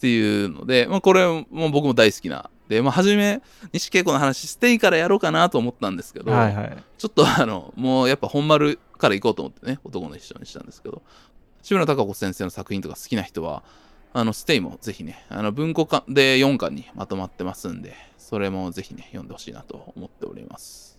[0.00, 2.50] ていうので、まあ、これも僕も大好きな。
[2.68, 6.84] で、まあ、初め、西恵子の話、ステイからやろうかなと思ったんですけど、はいはい。
[6.98, 11.02] ちょっとあの、もうやっぱ本丸から行こうと思ってね、男の一緒にしたんですけど、
[11.62, 13.62] 志村貴子先生の作品とか好きな人は、
[14.12, 20.98] あの、ステイもぜひね、あの、文庫化で4巻にまとまってますんで、それもぜひね、読んでほしいなと思っております。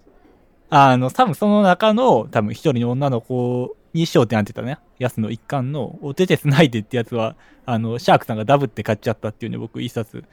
[0.70, 10.26] あの、多分その中の、多分一人の女の子に焦点当てたね、やつの一巻の、お手手つないでってやつは、あの、シャークさんがダブって買っちゃったっていうね、僕一冊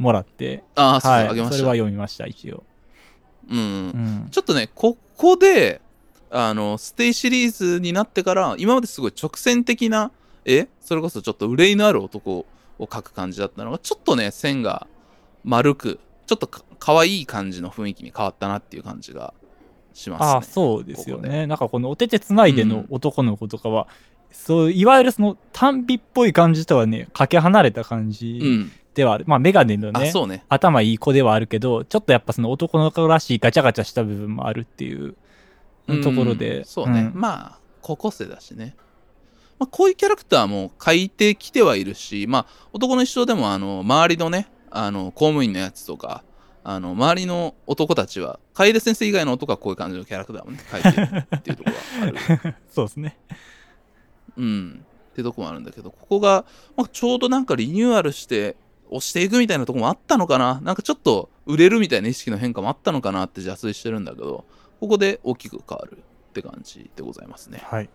[0.00, 1.56] もらって、ああ、そう、はい、あげました。
[1.58, 2.64] それは読みました、一応。
[3.50, 3.58] うん。
[3.58, 4.28] うん。
[4.30, 5.82] ちょっとね、ここで、
[6.30, 10.10] あの、ステイシリーズになってから、今まですごい直線的な
[10.46, 12.46] 絵、それこそちょっと憂いのある男
[12.78, 14.86] を描く感じだったのが、ちょっとね、線が
[15.44, 19.34] 丸く、ちょっとか可愛い感じの雰囲気に変わったなっていう感じが
[19.92, 20.26] しますね。
[20.26, 21.46] ああ、そうですよここね。
[21.46, 23.86] なんかこのお手手つないでのうん男の子とかは、
[24.32, 28.08] そう、いわゆるその耽美っぽい感じとはね、かけ離れた感じ。
[28.08, 29.00] うん。
[29.00, 29.20] では。
[29.26, 30.44] まあ、メガネのあ、ね、ね。
[30.48, 35.14] 頭いい子ではあるけど、ちょっとやっぱその男の子らしいガチャガチャした部分もあるっていう
[36.02, 36.58] ところで。
[36.58, 37.02] うんそうね。
[37.02, 38.76] んまあ、高校生だしね。
[39.58, 46.24] まあ、こういうキャラクターも書いてきてはいるし、まあ、男の一生でも、あの、周りのね、あの、公務員のやつとか、
[46.62, 52.56] あの、周りの男たちは、楓先生以外の男はこういう感じのキャラクターもね、書いてるっていうところがある。
[52.70, 53.18] そうですね。
[54.36, 54.84] うん。
[55.10, 56.44] ってとこもあるんだけど、ここが、
[56.76, 58.56] まあ、ちょうどなんかリニューアルして、
[58.90, 60.60] 押していくみたいなとこもあったのかな？
[60.62, 64.44] なんかちょっと売れるみたいな意識の変化もあったのかなって邪推してるんだけど、
[64.80, 67.62] ここで大きく変わるって感じでございますね。
[67.64, 67.88] はい。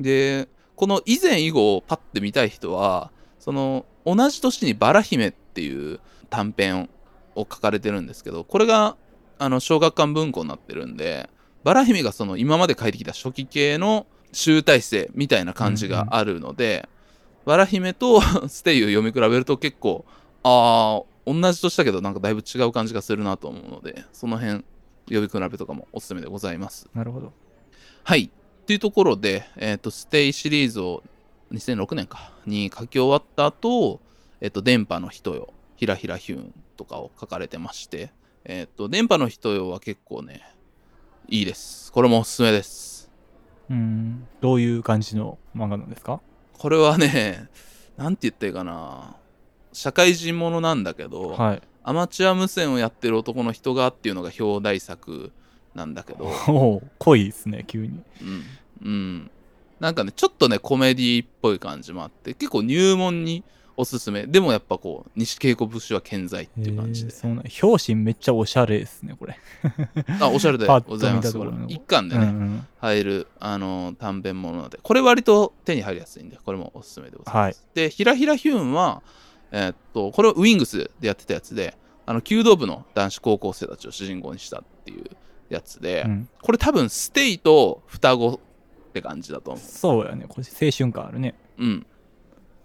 [0.00, 6.88] で、この以前以後をパッて見たい人は、その同じ年にバラ姫っていう短編
[7.34, 8.96] を書かれてるんですけど、これが
[9.38, 11.28] あの小学館文庫になってるんで、
[11.64, 16.88] バラ姫がその今まで書いてきた初期系の集大成みたいな感じがあるので、
[17.44, 20.04] バラ姫とステイを読み比べると結構、
[20.42, 24.64] ああ、同じ年だけどなんかだいぶ違う感じがするなと思うので、その辺
[25.08, 26.88] 読み比べとかもおすすめでございます。
[26.94, 27.32] なるほど。
[28.04, 28.24] はい。
[28.24, 31.02] っていうところで、えっ、と、ステイシリーズを
[31.52, 34.00] 2006年かに書き終わった後、
[34.40, 38.12] えっ、と、電波の男よ、ひらひらひゅーんとかを書かれてまして、
[38.44, 40.42] えっ、と、電波の男よは結構ね、
[41.28, 41.92] いいです。
[41.92, 43.10] これもおすすめです。
[43.68, 44.26] うん。
[44.40, 46.20] どういう感じの漫画なんですか？
[46.58, 47.48] これはね、
[47.96, 49.16] なんて言ったらいいかな、
[49.72, 51.62] 社会人ものなんだけど、はい。
[51.82, 55.32] アマチュア無線をやってる男の人がっていうのが表題作
[55.74, 58.00] なんだけど、 おお濃いですね、急に。
[58.22, 58.44] うん。
[58.82, 59.30] うん。
[59.78, 63.42] なんかね、ちょっとね、コメディっぽい感じもあって、結構入門に
[63.78, 64.26] おすすめ。
[64.26, 67.12] でもやっぱこう、西稽古節は健在っていう感じで。
[67.14, 69.38] えー表紙めっちゃおしゃれですね、これ。
[70.20, 71.32] あ、おしゃれでございます。
[71.36, 72.66] ころの一巻でうんうね、ん。
[72.78, 77.66] 入る、あの、短編ものなので、これ割と手に入りやすいんで、これもおすすめでございます。
[77.74, 79.02] で、ひらひらヒューンは、
[79.52, 85.04] えーっと、これをウィングスでやってたやつで、あの、弓道部の男子高校生たちを主人公にしたっていう
[85.48, 89.62] やつで、うんこれ多分ステイと双子って感じだと思う。
[89.62, 90.26] そうやね。
[90.28, 91.34] これ青春感あるね。
[91.58, 91.86] うん。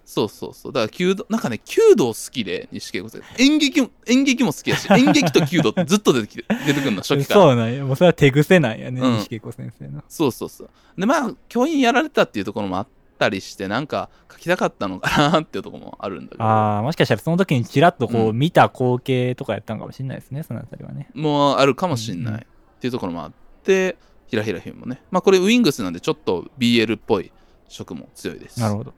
[0.05, 0.71] そうそうそう。
[0.71, 3.43] だから、弓道、なんかね、弓道好きで、西恵子先生。
[3.43, 7.41] 演劇も、演劇も好きだし、 演劇と弓道ってずっと出てきて、出てくるの、初期から。
[7.41, 7.83] そうなんや。
[7.83, 10.03] もうそれは手癖なんやね、うん西恵子先生の。
[10.07, 10.69] そうそうそう。
[10.97, 16.43] で、まあ、教員やられたっていうところもあったりして、なんか、書きたかったのかなっていうところもあるんだけど。
[16.43, 21.09] ああ、もしかしたらその時にちらっとこう、うん見た光景とかやったんかもしれないですね、そのあたりはね。
[21.13, 23.31] もうあるかもしんない、っていうところもあっ
[23.63, 23.97] て、
[24.27, 25.01] ひらひらひもね。
[25.11, 27.31] まあ、これウィングスなんで、ちょっと BL っぽい
[27.69, 28.59] 色も強いです。
[28.59, 28.93] なるほど。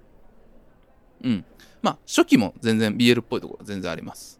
[1.23, 1.45] うん。
[1.81, 4.39] まあ、初期も全然 BL っぽいところ全然あります。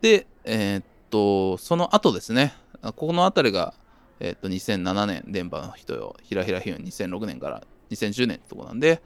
[0.00, 3.74] で、えーっと、その後ですね、あここのあたりが、
[4.20, 9.02] えーっと、2007年、電波の人よ、ひらひらひゅん、2006年から2010年ってとこなんで、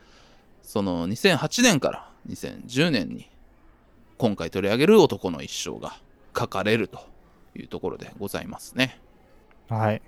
[0.63, 3.29] その2008年から2010年に、
[4.19, 5.97] 今回取り上げる男の一生が
[6.37, 7.01] 書かれると
[7.57, 9.01] いうところでございますね。
[9.69, 10.03] はい。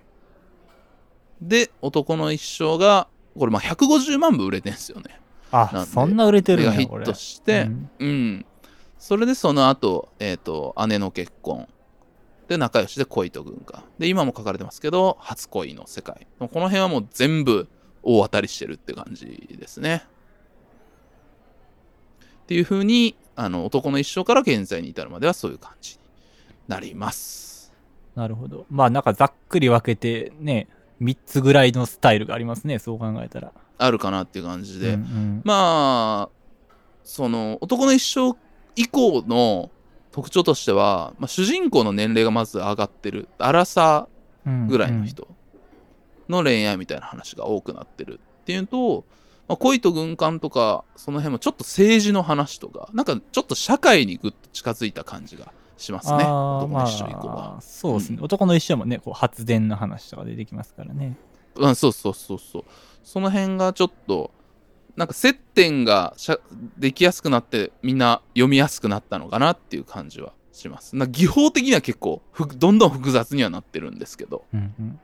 [1.41, 3.09] で、男の一生が、
[3.39, 5.21] これまあ150万部売れてんすよね。
[5.51, 7.03] あ、でそんな売れてるんや、メガヒッ。
[7.03, 8.47] トして、うんうん。
[8.99, 11.69] それでその後、えっ、と、姉の結婚。
[12.49, 13.83] で、仲良しで恋と軍歌。
[13.99, 16.27] で、今も書かれてますけど、初恋の世界。
[16.39, 17.69] この辺はもう全部
[18.05, 20.05] 大当たりしてるって感じですね。
[22.45, 25.99] っていう風に、あの、男の一生から現在に至るまではそういう感じに
[26.69, 27.73] なります。
[28.15, 28.67] なるほど。
[28.71, 30.69] まあなんかざっくり分けてね、
[31.01, 33.53] 3つぐらいのスタイルがありますね、そう考えたら。
[33.77, 34.95] あるかなっていう感じで。
[34.95, 36.69] うんうんまあ、
[37.03, 38.39] その、男の一生
[38.77, 39.71] 以降の
[40.13, 43.29] 特徴としては、まあ、主人公の年齢がまず上がってる。
[43.39, 45.27] アラサーぐらいの人
[46.29, 49.05] の恋愛みたいな話が多くなってるっていうのと、
[49.49, 56.25] まあ、恋と軍艦とか、その辺もちょっと政治の話とか、なんかちょっと社会にぐっと近づいた感じがしますね。
[56.25, 57.35] 男の一生以降は。
[57.35, 61.17] まあ、そうですね、男の一生もねこう発電の話とか出てきますからね
[61.57, 62.65] うん、そうそうそうそう。
[63.03, 64.31] その辺がちょっと、
[64.97, 66.39] なんか接点がしゃ
[66.79, 70.97] できやすくなって、みんな読みやすくなったのかなっていう感じはします。
[70.97, 75.01] な技法的には結構ふ、どんどん複雑にはなってるんですけど、うんうん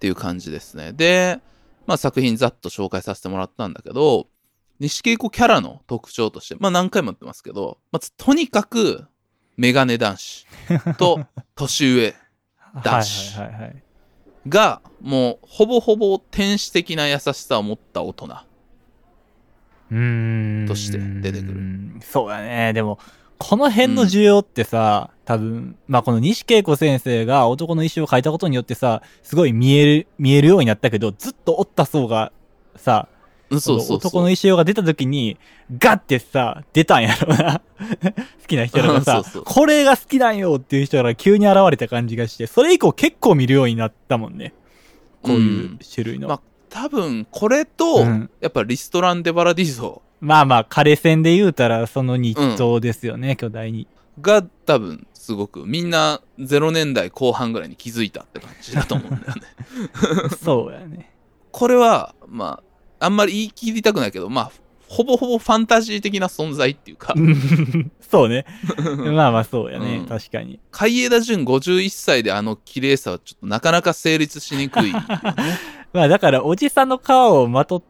[0.00, 0.94] っていう感じですね。
[0.94, 1.40] で、
[1.86, 4.28] まあ作品ざっと紹介させてもらったんだけど、
[4.78, 9.04] 西稽古キャラの特徴として、まあ何回も言ってますけど、まずとにかく、
[9.58, 10.46] メガネ男子
[10.96, 12.14] と 年上
[12.82, 13.38] 男子
[14.48, 18.28] が、もうほぼほぼ天使的な優しさを持った大人。
[20.66, 21.60] として出てくる
[22.00, 23.00] そうやねでも
[23.40, 32.32] この辺の需要ってさ、多分まあこの西恵子先生が男の意思を書いたことによってさすごい見える見えるようになったけどずっとおった層が
[32.76, 33.08] さ
[33.48, 33.86] うんそうそう。
[33.86, 33.96] そう。
[33.96, 35.38] 男の意思が出た時に
[35.78, 37.62] ガッてさ出たんやろな。
[38.42, 39.44] 好きな人らがさ そうそう。
[39.44, 44.52] これが好きなんよっていう人らが急に現れた感じがしてそれ以降結構見るようになったもんね。
[45.22, 48.30] こういう種類の、まあ多分、これと、うん。
[48.40, 53.86] やっぱリストラン・デ・バラディゾまあまあ、枯線で言うたら、その日当ですよね、巨大に。
[54.20, 59.42] が多分、すごく、みんな0年代後半ぐらいに気づいたって感じだと思うんだよね。
[60.42, 61.10] そうやね。
[61.52, 62.62] これは、ま
[62.98, 64.52] あ、あんまり言い切りたくないけど、まあ、
[64.90, 67.14] ほぼほぼファンタジー的な存在っていうか、
[68.10, 68.44] そうね。
[69.14, 70.58] まあまあ、そうやね、うん確かに。
[70.72, 74.92] 海江田純51歳であの綺麗さはちょっとなかなか成立しにくい。
[75.92, 77.86] まあ、だから、おじさんの皮をまとった、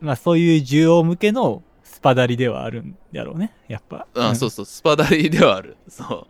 [0.00, 4.06] まあ、そういう需要向けのスパダリではあるんやろうね、やっぱ。
[4.14, 5.76] うん、そうそう、スパダリではある。
[5.88, 6.26] そ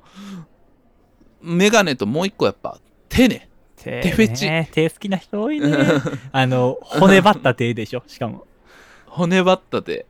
[1.42, 1.46] う。
[1.46, 3.48] メガネともう一個やっぱ、手ね。
[3.76, 5.76] 手手フェチね手好きな人多いね。
[6.32, 8.46] あの、骨張った手でしょ、しかも。
[9.06, 10.06] 骨張った手。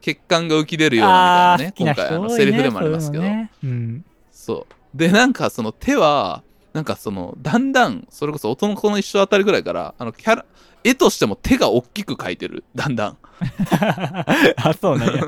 [0.00, 1.66] 血管が浮き出るようなみたいなね。
[1.66, 2.30] あー好きな今回あの。
[2.30, 3.22] セリフでもありますけど。
[3.22, 4.04] そうねうん。
[4.30, 4.98] そう。
[4.98, 10.44] で、なんかその手は、なんかその、だんだん、それこそ男の一生あたりぐらいから、あの、キャラ、
[10.84, 12.64] 絵としても手が大きく描いてる。
[12.74, 13.18] だんだん。
[14.56, 15.24] あ、そうなんや。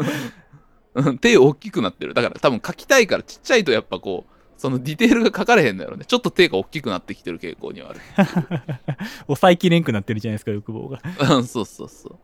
[0.95, 2.15] うん手大きくなってる。
[2.15, 6.05] だから多分描きたいからちっちゃいとやっぱこう、そのディテールが描かれへんのやろね。
[6.05, 8.01] ちょっと手が大きくなってきてる傾向にはある。
[9.27, 11.01] 抑えきれんくなってるじゃないですか、欲望が。
[11.37, 12.19] うんそうそうそう。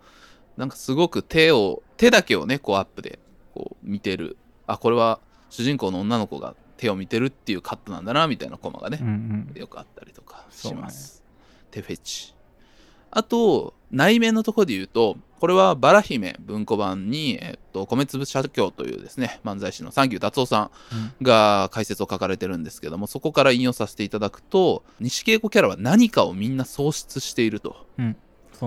[0.57, 3.19] なんかすごく手を、手だけをね、こうアップで、
[3.55, 4.37] こう見てる。
[4.67, 9.61] あ、これは主人公の女の子が手を見てるっていうカットなんだな、みたいなコマがねうんう、ん。
[9.61, 11.23] よくあったりとかします。
[11.71, 12.35] 手フェチ。
[13.11, 20.71] あと、内面のところで言うと、これはバラ姫文庫版に、えっと、米粒社協というですね、漫才師の三牛達夫さん
[21.23, 27.77] が解説を書かれてるんですけども、そこから引用させていただくと、西稽古キャラは何かをみんな喪失していると。
[27.81, 28.17] そうなん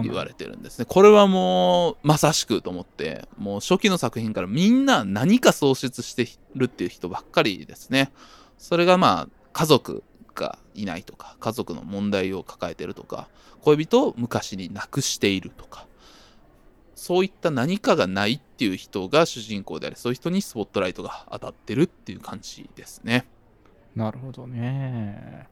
[0.02, 0.86] 言われてるんですね。
[0.86, 8.12] これはもう、まさしくと思って、もう初期の作品からみんな何か喪失してるっていう人ばっかりですね。
[8.58, 10.04] それがまあ、家族
[10.36, 13.28] がいないとか、家族の問題を抱えてるとか、
[13.62, 15.88] 恋人を昔に亡くしているとか、
[16.96, 23.26] そういった何かがないっていう人が主人公であり、そういう人にスポットライトが当たってるっていう感じですね。
[23.96, 25.48] なるほどね。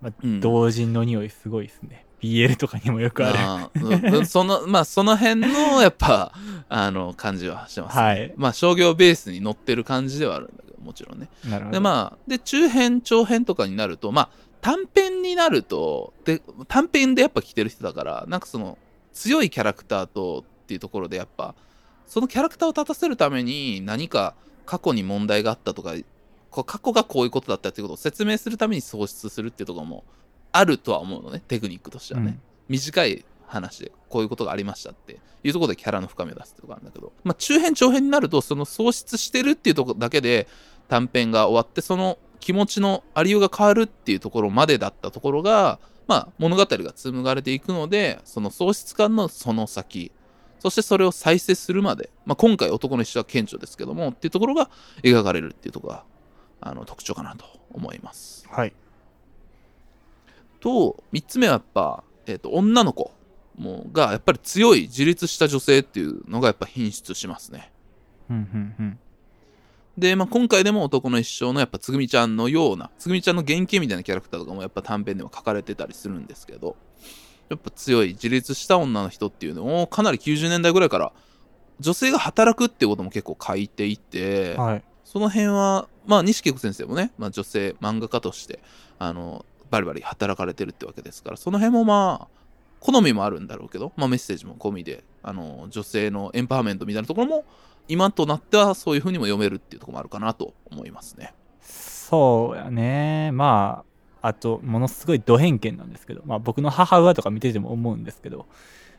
[0.00, 2.04] まあうん同人の匂いすごいですね。
[2.20, 4.26] BL とかにもよくある。
[4.26, 6.32] その、まあ、その辺の、やっぱ、
[6.68, 8.02] あの、感じはしてます、ね。
[8.02, 11.28] はいまあ、商業ベースに乗ってる感じではあるんだけど、もちろんね。
[11.48, 11.72] なるほど。
[11.72, 14.30] で、まあ、で、中編、長編とかになると、まあ、
[14.60, 18.76] 短編になると、で、短編でやっぱ来てる人だから、なんかその、
[19.12, 21.54] 強いキャラクターとっていうところで、やっぱ、
[22.06, 24.34] そのキャラクターを立たせるために、何か
[24.66, 25.94] 過去に問題があったとか、
[26.50, 30.04] こう過去がこういうことだったっていうことを説明するために喪失するっていうところも
[30.52, 32.38] あるとは思うのね、テクニックとしてはね。
[32.68, 40.46] 短い話でこういうことがありましたっていうところでキャラの深みを出すってところあるんだけど、まあ、中編長編になるとその喪失してるっていうところだけで
[40.88, 50.12] 短編が終わってその気持ちのありようが変わるっていうところまでだったところが、まあ、物語が紡がれていくのでその喪失感のその先
[50.60, 54.70] そしてそれを再生するまで、まあ、今回男の一生は顕著ですけどもっていうところが
[55.02, 56.04] 描かれるっていうところが
[56.60, 58.46] あの特徴かなと思います。
[58.50, 58.72] はい。
[60.60, 63.12] と3つ目はやっぱ、えー、と女の子
[63.56, 67.72] もがやっぱり強い自立した女性っていうのがやっぱ品質しますね。
[68.30, 68.98] うんうんうん。
[69.98, 76.76] で、まあ、今回でも男の一生のやっぱつぐみちゃんのようなつぐみちゃんの原型みたいなキャラクターとかもやっぱ短編では書かれてたりするんですけど
[77.50, 81.12] やっぱ強い自立した女の人っていうのをかなり90年代ぐらいから
[81.80, 84.84] 女性が働くっていうことも結構書いていて、はい。
[85.04, 88.60] その辺は、まあ、西恵子先生もね、まあ、女性漫画家として、
[88.98, 92.40] あの、バリバリ働かれてるってわけですから、その辺もまあ、
[92.80, 97.44] 好みもあるんだろうけど、まあ、メッセージも込みで、あの、女性のエンパワーメントみたいなところも、
[97.88, 101.34] 今となってはそういう風にも読めるっていうところもあるかなと思いますね。
[101.60, 103.30] そうやね。
[103.32, 103.84] ま
[104.22, 108.46] あ、あと、ものすごいド偏見なんですけど、まあ僕の母親とか見てても思うんですけど、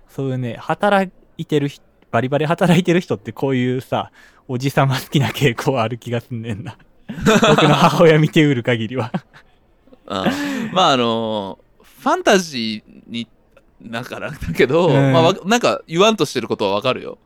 [0.10, 4.12] そういうね、働いてる人、バリバリ働いてる人ってこういうさ、
[4.48, 6.78] おじさま好きな傾向ある気がすんねんな。
[7.08, 9.12] 僕の母親見てうる限りは。
[10.12, 13.28] うんまあ、あの、ファンタジーに、
[13.82, 17.18] だからだけど、うんまあわ、なんか言わんとしてることはわかるよ。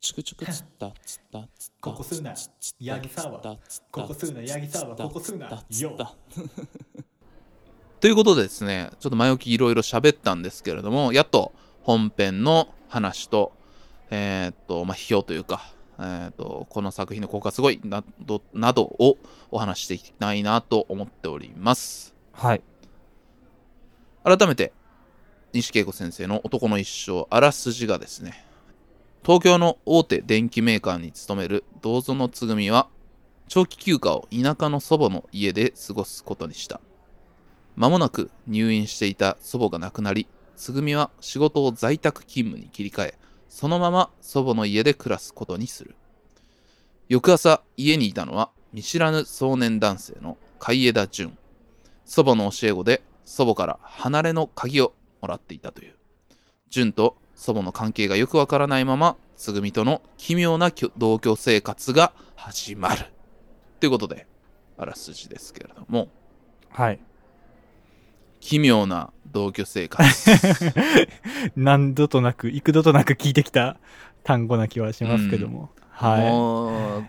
[0.00, 2.34] チクチクつったつったつったここすな
[2.80, 3.38] ヤギサワ
[3.92, 5.96] ここすなヤギサワここすなよ
[8.00, 13.52] ということでですね、ちょっと前置きいろいろ喋ったんですけれども、やっと本編の話と、
[14.10, 15.72] えーっと、まあ、批評というか、
[16.02, 19.18] えーっと、この作品の効果すごいなど、などを
[19.50, 22.14] お話ししていきたいなと思っております。
[22.32, 22.62] はい。
[24.24, 24.72] 改めて、
[25.52, 28.44] 西恵子先生の男の一生、あらすじがですね、
[29.22, 32.88] 東京の大手電機メーカーに勤める銅園つぐみは、
[33.48, 36.80] 長期休暇を田舎の祖母の家で過ごすことにした。
[37.76, 40.26] 間もなく入院していた祖母が亡くなり、
[40.56, 43.18] つぐみは仕事を在宅勤務に切り替え、
[43.50, 45.96] そのまま祖母の家で暮らすことにする。
[47.08, 51.36] 翌朝、家にいたのは見知らぬ壮年男性の海江田淳。
[52.06, 55.96] 祖母の教え子で祖母から離れの鍵をもらっていたという。
[56.70, 63.06] 純と祖母の関係がよくわからないまま、つぐみとの奇妙な同居生活が始まる。
[63.80, 64.28] ということで、
[64.78, 66.08] あらすじですけれども、
[66.70, 67.00] はい。
[68.40, 70.30] 奇妙な同居生活。
[71.56, 73.76] 何度となく、幾度となく聞いてきた
[74.24, 75.70] 単語な気はしますけども。
[75.90, 77.04] はもう、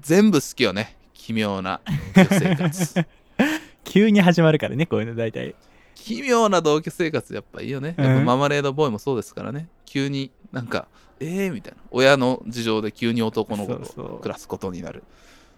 [0.00, 0.96] 全部好きよね。
[1.14, 1.80] 奇妙な
[2.14, 3.00] 同居生活。
[3.00, 3.04] い。
[3.84, 5.54] 急に始まるからね、こういうの大体。
[5.94, 7.94] 奇妙な同居生活やっぱいいよね。
[7.98, 9.68] やっぱママレードボーイもそうですからね。
[9.84, 10.86] 急になんか、
[11.20, 11.78] えーみたいな。
[11.90, 15.02] 親の事情で急に男の子と暮らすことになる。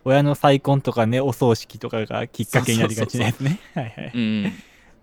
[0.05, 3.61] 親の再婚とかね、お葬式とかがきっかけになりがちなやつね。
[3.75, 4.13] はいはい。
[4.15, 4.53] うん。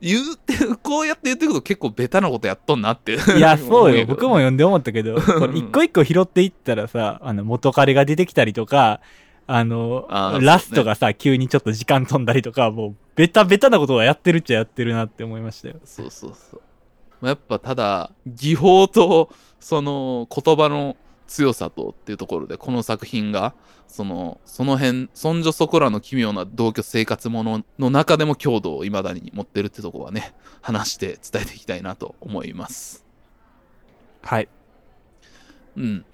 [0.02, 3.18] 言うて、 こうやって言ってくると結構ベタなことやっとんなって。
[3.38, 4.06] いや、 そうよ。
[4.06, 4.48] 僕もよ。
[4.48, 9.02] 読んで思ったけど、 これ一個一個拾っていったらさ、あの、元彼が出てきたりとか、
[9.48, 15.76] あの、あーラストがさ、急にちょっと時間飛んだりとか、もう、ベタベタなことはやってるっちゃやってるなって思いましたよ。
[15.86, 16.62] そうそうそう。
[17.22, 19.30] まあやっぱただ、技法と、
[19.60, 20.96] その言葉の
[21.28, 23.54] 強さとっていうところで、この作品が、
[23.88, 33.06] その、その辺、そんじょそこらの奇妙な同居生活ものの中でも強度を未だに持ってるってとこはね、話して伝えていきたいなと思います。
[34.22, 34.50] はい。
[35.78, 36.06] うん。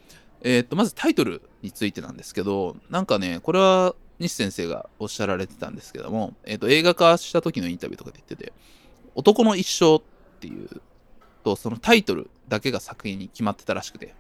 [0.41, 8.53] えーっと、まずタイトルについてなんですけど、なんかね、これは西先生がおっしゃられてたんですけども、えーっと、映画化した時のインタビューとかで言ってて、
[9.15, 10.01] 男の一生っ
[10.39, 10.81] ていう
[11.43, 14.15] と、そのタイトルだけが作品に決まってたらしくて、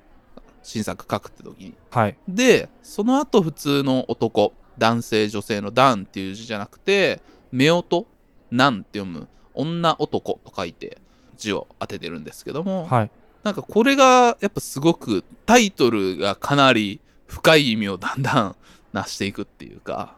[0.63, 1.75] 新作書くって時に。
[1.91, 2.17] はい。
[2.27, 7.21] で、その後普通の男、男性、女性の男っていう字じゃなくて、
[7.53, 8.05] 夫婦、
[8.51, 10.97] 男って読む女男と書いて
[11.37, 13.11] 字を当ててるんですけども、はい。
[13.43, 18.55] なんかこれがやっぱすごくタイトルがかなり深い意味をだんだん
[18.93, 20.15] なしていくっていうか、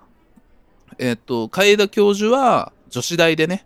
[1.00, 3.66] えっ、と、海田教授は女子大でね、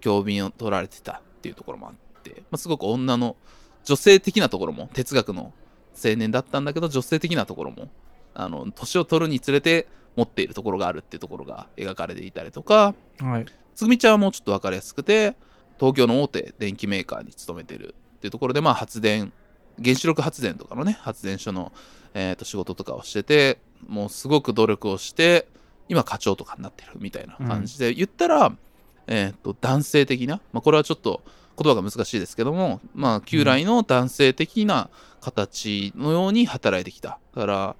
[0.00, 3.36] 教鞭を取られてたっていうところもあって、まあ、すごく女の
[3.84, 5.52] 女性的なところも、哲学の
[5.94, 7.88] 青年だったんだけど、女性的なところも、
[8.34, 9.86] あの、年を取るにつれて
[10.16, 13.46] 持っているところがあるっていうところが描かれていたりとか、はい。
[13.74, 15.36] つぐみちゃんはもうちょっと分かりやすくて、
[15.78, 19.32] 東京の大手電機メーカーに勤めてるっていうところで、まあ発電、
[19.82, 21.72] 原子力発電とかのね、発電所の、
[22.12, 25.46] えーと仕事とかをしてて、もうすごく努力をして、
[25.88, 28.54] 今課長とかになってるみたいな感じで、言ったら、
[29.06, 31.22] えーと、男性的な、まあこれはちょっと
[31.58, 34.90] 言葉が難しいですけども、まあ旧来の男性的な
[35.20, 37.18] 形のように働いてきた。
[37.34, 37.76] だから、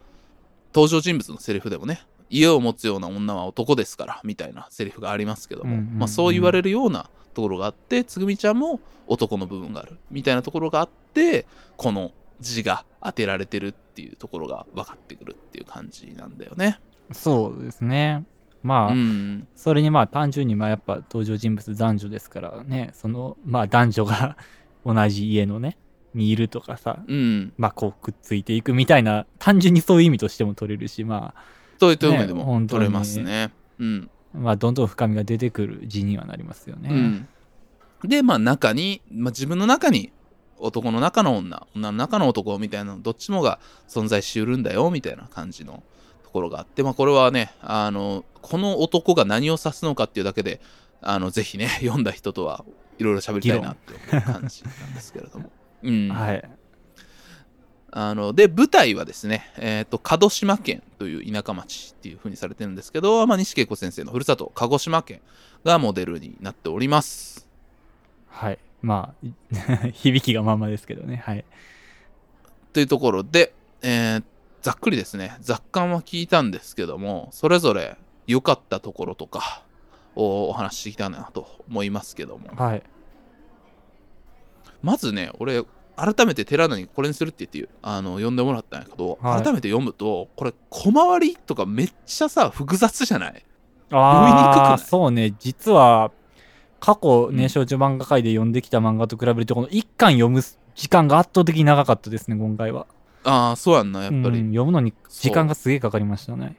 [0.75, 11.47] 登場人物のセリフでもね、家を持つような女は男ですから、みたいなセリフがありますけども、うんうんうんまあそう言われるようなところがあって、つぐみちゃんも男の部分がある、みたいなところがあって、
[11.77, 16.79] この字が当てられてるっていうところが分かってくるっていう感じなんだよね。
[17.13, 18.25] そうですね。
[18.63, 19.49] まあ、うん。
[19.55, 24.37] それにまあ単純にまあやっぱ登場人物男女ですからね、そのまあ男女が
[24.85, 25.77] 同じ家のね、
[26.15, 27.53] にいるとかさ、うん。
[27.57, 31.35] まあこうくっついていくみたいな、単純にそういう意味としても取れるし、ま
[31.79, 33.53] そういった意味でも取れますね。
[33.79, 34.11] うん。
[34.35, 36.91] あ、まあどんどん深みが出てくる字にはなりますよね。
[36.91, 37.29] うん。
[38.09, 40.13] で、まあ中に、まあ自分の中に
[40.61, 43.59] 男の中の女女の中の男みたいなのどっちもが
[43.89, 45.83] 存在しうるんだよみたいな感じの
[46.31, 50.61] ところがあってまあこれはねあのこの男が何を指すのかっていうだけで
[51.03, 52.65] あのぜひね 読んだ人とは
[52.99, 55.51] いろいろ喋りたいなって思う感じなんですけれども。
[55.83, 56.51] うんはい。
[57.93, 65.21] あので舞台はですね、えー、と門島県という田舎町っていう風にされてるんですけど、まあ、西恵子先生のふるさと鹿児島県
[65.65, 67.49] がモデルになっております。
[68.29, 68.59] はい。
[68.81, 69.33] まあ、い
[69.93, 71.17] 響きがまんまですけどね。
[71.17, 71.45] はい。
[72.73, 73.53] というところで、
[73.83, 74.25] えー
[74.63, 77.97] ざっくりですね雑感は聞いたんですけどもそれぞれ
[78.27, 79.63] 良かったところとか
[80.15, 82.83] をお話ししていきたいなと思いますけどもはい。
[84.83, 85.63] まずね俺
[85.97, 93.45] 改めて寺野にこれにするって言ってあの読んでもらったんやけど、はい改めて読むとこれ小回りとかめっちゃさ複雑じゃない？
[93.93, 94.73] あ読みにくくない？
[94.75, 95.35] あ、そうね。
[95.41, 96.13] 実は、
[96.79, 100.41] 過去ね、うん少女漫画界で読んできた漫画と比べると、この一巻読む
[100.75, 102.87] 時間が圧倒的に長かったですね、今回は。
[103.25, 106.57] ああそうやんなやっぱり、うん読むのに時間がすげえかかりましたね。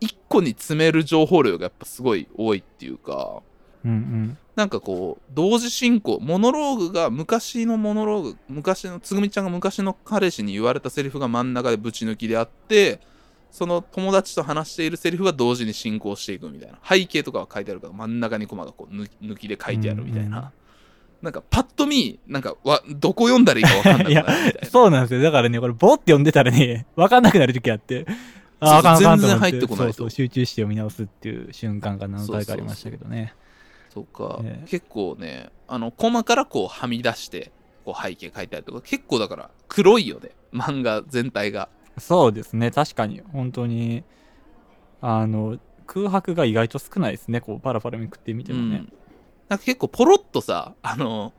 [0.00, 3.42] 一個に詰める情報量がやっぱすごい多いっていうか。
[3.84, 4.38] うんうん。
[4.54, 6.18] なんかこう同時進行。
[6.20, 13.00] モノローグが昔のモノローグ昔のつぐみちゃんが昔の彼氏に言われたセリフが真ん中でぶち抜きであって
[13.50, 16.78] その友達と話しているセリフが同時に進行していくみたいな。
[16.82, 20.52] 背景とかは書いてあるから真ん中にコマがこう抜抜きで書いてあるみたいな、
[21.22, 24.66] なんかパッと見なんかわどこ読んだらいいか分かんなくなるみたいな。
[24.70, 25.22] そうなんですよ。
[25.22, 28.06] だからね、これ、ボーって読んでたらね、 わかんなくなる時あって、
[28.60, 29.92] ああ全然入ってこないと。
[29.92, 33.34] そうそう、集中して読み直すっていう瞬間が何回かありましたけどね。
[33.92, 37.52] そうか、ええ結構ねあのコマからこうはみ出して
[37.84, 40.30] こう背景書いてあるとか結構だから黒いよね。
[40.52, 41.68] 漫画全体が。
[41.98, 44.02] そうですね、確かに、本当に、
[45.00, 48.76] あの、空白が意外と少ないですね、こう、パラパラめくってみてもね。
[48.76, 48.92] うん、
[49.52, 51.34] なんか結構ポロッとさあの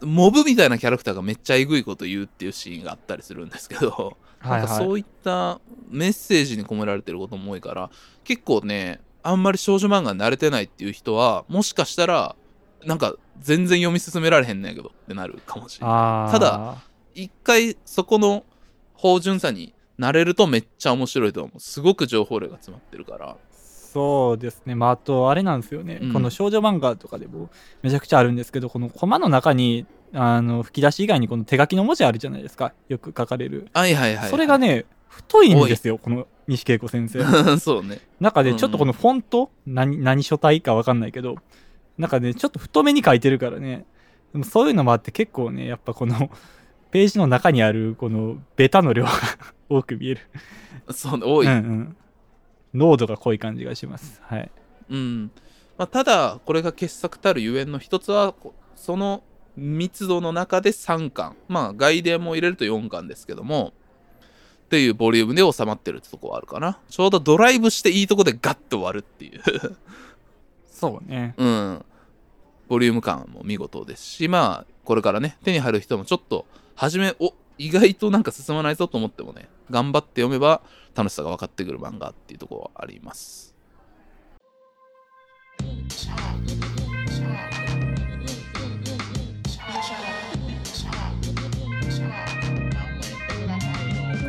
[0.00, 4.60] モブみたいなキャラクターがめっちゃえぐいこと言うっていうシーンがあったりするんですけど、 はいはい。
[4.60, 7.90] なんかそういったメッセージに込められてることも多いから
[8.22, 12.36] 結構ねあんまり少女漫画に慣れてないっていう人はもしかしたら
[12.84, 16.32] なんか全然読み進められへんねんけどってなるかもしれない。
[16.32, 16.76] ただ、
[17.14, 18.44] 一回そこの
[18.94, 21.58] 芳醇さに慣れるとめっちゃ面白いと思う。
[21.58, 23.36] すごく情報量が詰まってるから
[23.96, 26.12] そうですね、まあ、あと、あれなんですよね、うん。
[26.12, 27.48] この少女漫画とかでも
[27.80, 33.68] めちゃくちゃあるんですけど、このコマの中に、あの吹き出し以外にこの手書きの文字あるじゃないですか、よく書かれる。
[33.72, 37.24] はいはいはい、はい、それがね、太いんですよ、この西恵子先生。
[37.58, 38.00] そうね。
[38.20, 41.36] 中でちょっとこのフォント、何何書体か分かんないけど、
[41.96, 43.86] なんかね、ちょっと太めに書いてるからね、
[44.32, 46.28] でもそういうのもあって結構ね、やっぱこの
[46.90, 49.10] ページの中にあるこのベタの量が
[49.70, 50.20] 多く見える。
[50.90, 51.96] そうね多い、うんうん。
[52.76, 54.20] 濃度が濃い感じがします。
[54.24, 54.50] はい。
[54.90, 55.30] うん
[55.78, 59.22] まあ、ただこれが傑作たるゆえんの一つはこその
[59.56, 63.72] 密度の中で3巻まあ外伝も入れると4巻ですけども
[64.66, 69.40] っていうボリュームで収まってるってとこはあるかなちょうどドライブしていいとこでガッと終わるっていう
[70.68, 71.34] そうね。
[71.38, 71.84] うん
[72.68, 80.62] ボリューム感も見事ですしまあこれからね手に入る人もちょっと初めお意外となんか進まないぞと思ってもね頑張って読めば
[80.94, 83.54] 楽しさが分かってくる漫画っていうところはあります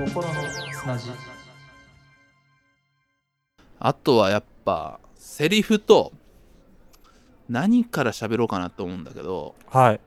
[0.05, 0.33] 心の
[0.71, 1.09] 砂地。
[3.79, 6.11] あとはやっぱセリフと
[7.49, 9.99] 何から喋ろうかなと思うんだけどはい。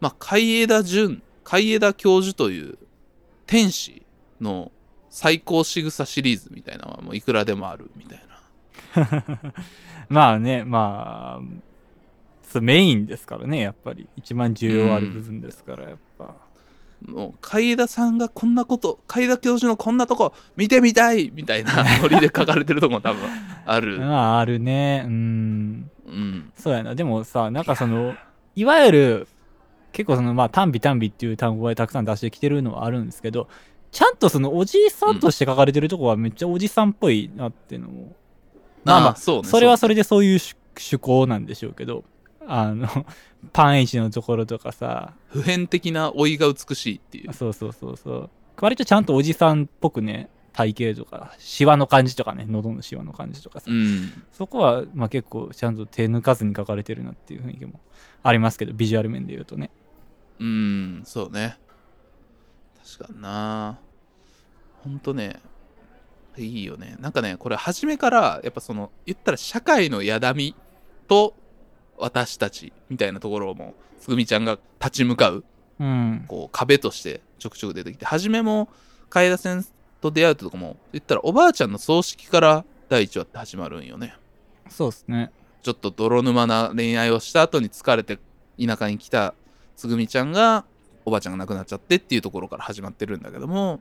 [0.00, 2.78] まあ海枝淳海枝教授という
[3.46, 4.06] 天使
[4.40, 4.70] の
[5.08, 8.22] 最高仕草シリーズみたいなのはもういくらでもあるみたい
[8.94, 9.52] な
[10.08, 11.40] まあね、ま
[12.54, 14.08] あ、メインですからね、やっぱり。
[14.16, 16.34] 一番重要ある部分ですから、やっぱ。
[17.04, 23.22] もう海枝さんがこんなこと海枝教授のこんなとこ見てみたいみたいなノリで書かれてるとこも多分
[23.64, 25.04] ある、 まあ、あるね。
[25.06, 25.90] うん。
[26.06, 26.94] うん、そうやな。
[26.94, 28.14] でもさ、なんかその、
[28.54, 29.28] いわゆる、
[29.92, 33.48] 結構その、まあ、単美単美っていう単語がたくさん出してきてるのはあるんですけど、
[33.90, 38.16] ちゃんとそのおじいさんとして書かれてるとこはめっちゃおじさんっぽいなっていうのも。
[38.84, 42.04] まあまあ、そうねそれはそそれでそういう趣趣向なんでしょうけど、
[42.46, 42.88] あの、
[43.52, 48.30] パンイチのところとかさ、う普遍的な老いが美しいっていうそうそうそうそう。
[48.60, 57.80] 割とちゃんとおじさんっぽくね、体型とか、シワの感じとかね、喉のシワの感じとかさ、うんそこは、まあ結構ちゃんと手抜かずに書かれてるなっていう雰囲気も
[58.22, 59.70] ありますけど、ビジュアル面で言うとね。
[60.40, 61.02] うん。
[61.04, 61.58] そうね。
[62.82, 63.78] 確かにな。
[64.82, 65.40] ほんとね
[66.36, 66.96] いいよね。
[66.98, 70.56] なんかねこれ初めからやっぱその言ったら社会のやだみ
[71.06, 71.34] と
[71.98, 75.44] 私たちみたいなところもつぐみちゃんが立ち向かう
[75.78, 76.24] うん。
[76.26, 78.68] こう壁としてちょくちょく出てきて初めも
[79.10, 79.70] 楓先生
[80.00, 84.14] と出会うってとこも言ったらおばあちゃんの葬式から第1話って始まるんよね。
[84.70, 85.30] そうっすね。
[85.62, 88.18] ちょっと泥沼な恋愛をした後に疲れて
[88.58, 89.34] 田舎に来た
[89.80, 90.64] つぐみちゃんが
[91.06, 93.80] おばあちゃんが亡くなっちゃってっていうところから始まってるんだけども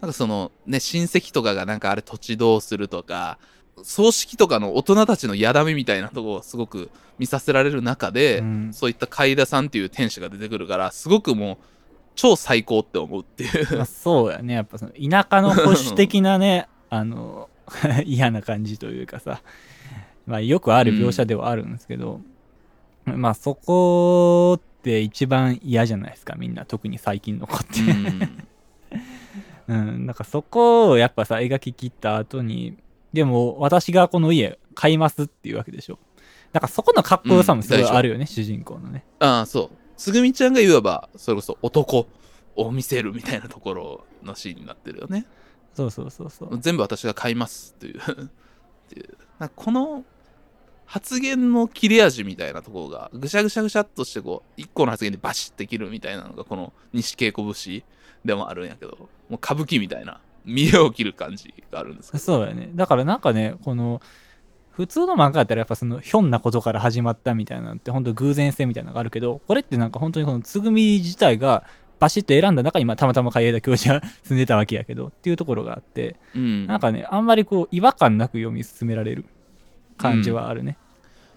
[0.00, 3.38] なんかそのね親戚とかがなんかあれ土地どうするとか
[3.82, 8.70] 葬式とかの大人たちのやだみみたいなとこをすごく見させられる中で、うん。
[8.72, 11.56] そういった海田さんっていう天使が出てくるからすごくもう
[12.14, 13.76] 超最高って思うっていう。
[13.76, 14.54] まあ、そうやね。
[14.54, 17.48] やっぱその田舎の保守的なね、 あの、
[18.04, 19.42] 嫌な感じというかさ、
[20.26, 22.20] まあよくある描写ではあるんですけど、
[23.06, 26.64] まあそこって一番嫌じゃないですか、みんな。
[26.64, 27.80] 特に最近の子って。
[27.80, 28.46] うん
[29.68, 32.76] うん、なんかそこをやっぱさ、描き切った後に、
[33.12, 35.98] でも私がこの家買いますっていうわけでしょ。
[36.52, 39.04] なんかそこのかっこよさもすごいあるよね、主人公のね。
[39.20, 42.08] ああそうつぐみちゃんがいわばそれこそ男
[42.56, 45.26] を見せるみたいなところのシーンになってるよね
[45.74, 46.58] そうそうそうそう。
[46.58, 48.00] 全部私が買いますっていう
[49.54, 50.04] この
[50.90, 57.84] 発言の切れ味みたいなところがぐしゃぐしゃぐしゃっとしてこう一個の発言でバシッて切るみたいなのがこの西稽古節
[58.24, 62.70] でもあるんやけどもう歌舞伎みたいな見栄を切る感じがあるんですそうやね。
[62.74, 64.00] だからなんかね、この、
[64.72, 71.64] 普通の漫画だったらやっぱそのひょんなことから始まったみたいなのって本当偶然性みたいなのがあるけど、これってなんか本当にこのつぐみ自体が
[71.98, 76.66] バシッと選んだ中に、まあたまたま海江田教授が住んでたわけやけどっていうところがあって、うん。
[76.66, 79.26] なんかね、あんまりこう違和感なく読み進められる
[80.00, 80.76] 感じはあるね。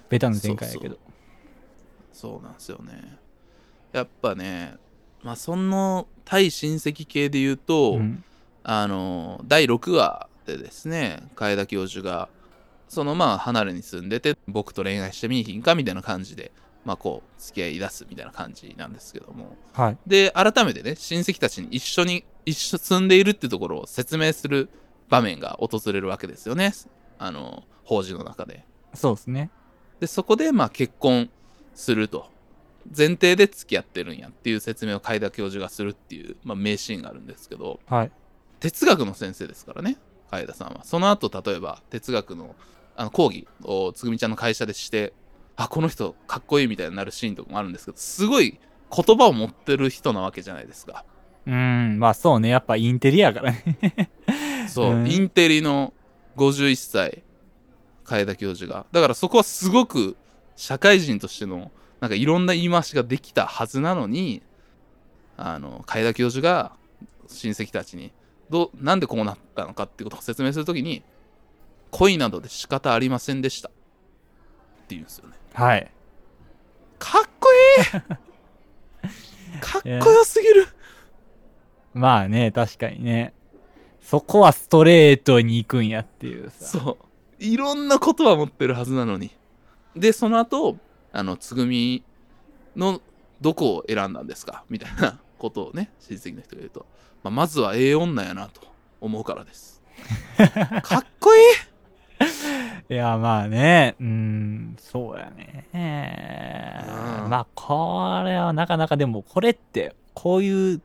[0.09, 0.97] ベタな展開やけど。
[2.13, 3.17] そうなんですよね
[3.91, 4.75] やっぱね
[5.23, 8.23] まあその対親戚系で言うと、うん
[8.65, 12.29] あの第6話でですね楓田教授が
[12.87, 16.53] そのまあ離れに住んでて僕と恋愛してみいひんかみたいな感じで
[16.85, 19.97] まあこう付き合い出すみたいな感じなんですけどもはい。
[20.07, 24.69] で改めてね親戚たちに一緒に一緒住んでいるってところを説明する
[25.09, 26.71] 場面が訪れるわけですよね
[27.19, 29.49] あの法事の中でそうですね。
[29.99, 31.29] でそこでまあ結婚
[31.73, 32.31] すると
[32.95, 38.11] 前提で付き合ってるんやっていう説明を楓田教授がするっていう、まあ、名シーンがあるんですけどはい。
[38.59, 39.97] 哲学の先生ですからね
[40.29, 42.55] 楓田さんはその後例えば哲学の
[42.95, 45.13] あの講義をつぐみちゃんの会社でして
[45.55, 48.59] あこの人かっこいいみたいになるシーンとかもあるんですけどすごい
[48.95, 51.05] 言葉を持ってる人なわけじゃないですか
[51.45, 52.49] うん、まあそうね。
[52.49, 54.09] やっぱインテリやからね。
[54.69, 55.93] そう、うんインテリの
[56.37, 57.23] 51歳
[58.13, 58.85] 楓田教授が。
[58.91, 60.15] だからそこはすごく
[60.55, 64.43] 社会人としてのなんかいろんな言い回しができたはずなのに
[65.37, 66.73] あの楓田教授が
[67.27, 68.11] 親戚たちに
[68.49, 71.03] どうなんでこうなったのかっていうことを説明するときに
[71.91, 73.69] 恋などで仕方ありませんでした。
[73.69, 73.79] って
[74.89, 75.35] 言うんですよね。
[75.53, 75.91] はい。
[76.99, 77.97] かっこい
[79.57, 79.59] い。
[79.59, 80.67] かっこよすぎる。
[81.93, 83.33] まあね、確かにね。
[84.01, 86.79] そこはストレートに行くんやっていうさ。
[86.79, 87.05] そう
[87.43, 89.31] いろんなことは持ってるはずなのに。
[89.95, 90.77] でその後
[91.11, 92.03] あのつぐみ
[92.75, 93.01] の
[93.41, 94.63] どこを選んだんですか？
[94.69, 96.85] みたいなことをね親戚の人が言うと、
[97.23, 98.61] まあ、まずはええ女やなと
[99.01, 99.81] 思うからです。
[100.81, 101.43] かっこいい！
[102.89, 105.67] いや、まあね、うーん、そうやね。
[105.73, 107.29] うん。
[107.29, 110.81] まあ、これはなかなかでも、これって、こういう、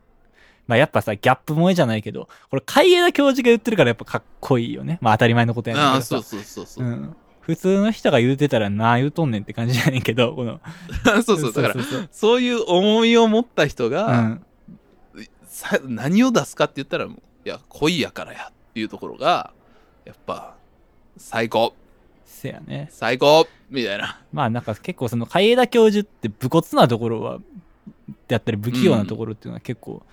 [0.69, 4.99] まあやっぱさ、ギャップ萌えじゃないけど、これ、海江田教授が言ってるからやっぱかっこいいよね。
[5.01, 6.15] まあ当たり前のことやねんけどさ。
[6.17, 7.15] ああそうそうそうそう、うん。
[7.41, 10.61] 普通の人が言うてたらなあ言うとんねんって感じやねんけど、この。
[11.25, 14.45] そうそうだからそういう重みを持った人が、うん。
[15.47, 19.51] さ何を出すかって言ったらもういや恋やからやっていうところが
[20.05, 20.55] やっぱ
[21.17, 21.73] 最高
[22.25, 22.89] せやね。
[22.91, 27.39] 最高みたいなまあなんか結構その海江田教授って武骨なところは、
[28.27, 30.03] であったり不器用なところっていうのは結構、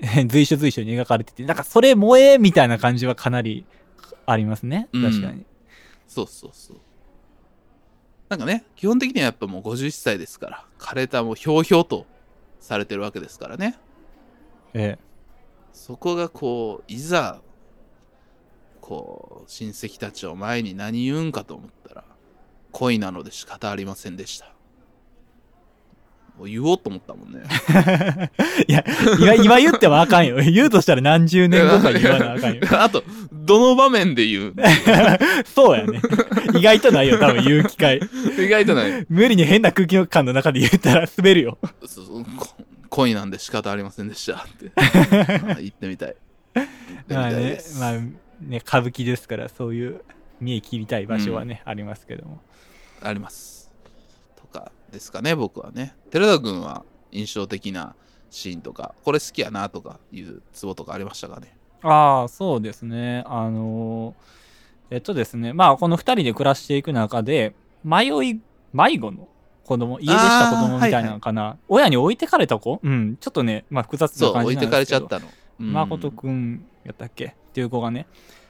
[0.28, 3.64] 随所随所に描かれてて、なんかそれ萌えみたいな感じはかなり
[4.26, 4.88] ありますね。
[4.92, 5.44] うん確かに。
[6.08, 6.76] そうそうそう。
[8.28, 12.06] なんかね、基本的にはやっぱもう51歳ですから、枯れたもうひょうひょうと
[12.60, 13.78] されてるわけですからね。
[14.72, 14.98] え
[15.72, 17.42] そこがこう、いざ、
[18.80, 22.04] こう、親戚たちを前に何言うんかと思ったら、
[22.72, 24.53] 恋なので仕方ありませんでした。
[26.46, 27.42] 言おうと思ったもんね。
[27.70, 28.64] え。
[28.68, 28.84] いや、
[29.20, 30.36] 今、今言ってもあかんよ。
[30.42, 32.60] 言うとしたら何十年後かに言わなあかんよ。
[32.82, 34.54] あと、どの場面で言う？
[35.46, 36.00] そうやね。
[36.58, 38.00] 意外とないよ、多分言う機会。
[38.38, 39.06] 意外とない。
[39.08, 41.58] 無理に変な空気感の中で言ったら滑るよ。
[41.86, 42.48] そうそうこ
[42.90, 46.16] 恋なんで仕方ありませんでしたってあ言ってみたい。
[47.08, 47.60] まあね。
[47.78, 47.92] まあ
[48.40, 50.00] ね、歌舞伎ですから、そういう
[50.40, 52.40] 見え切りたい場所はね、ありますけども。
[53.02, 53.53] あります。
[54.94, 55.94] ですかね、僕はね。
[56.10, 57.94] 寺田君は印象的な
[58.30, 61.56] シーンとかこれ好きやなとかいうツボとかありましたかね？
[61.82, 63.24] ああ、そうですね。
[63.26, 64.44] あのー
[64.90, 68.40] えっとですね、まあ、この二人で暮らしていく中で、迷い、
[68.72, 69.28] 迷子の
[69.64, 71.56] 子供、家出した子供みたいなのかな。
[71.68, 72.80] 親に置いてかれた子？
[72.82, 75.08] うん、ちょっとね、まあ、複雑な感じ置いてなんですけど。
[75.08, 75.72] かれちゃったの、うん。
[75.72, 77.24] 誠くんやったっけ？
[77.24, 78.06] っていう子がね、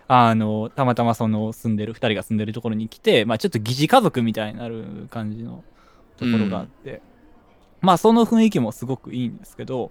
[0.09, 5.63] あの、たまたまその住んでる、二人が住んでるところに来て、まあちょっと疑似家族みたいになる感じの
[6.17, 7.03] ところがあって、
[7.81, 9.91] まあその雰囲気もすごくいいんですけど、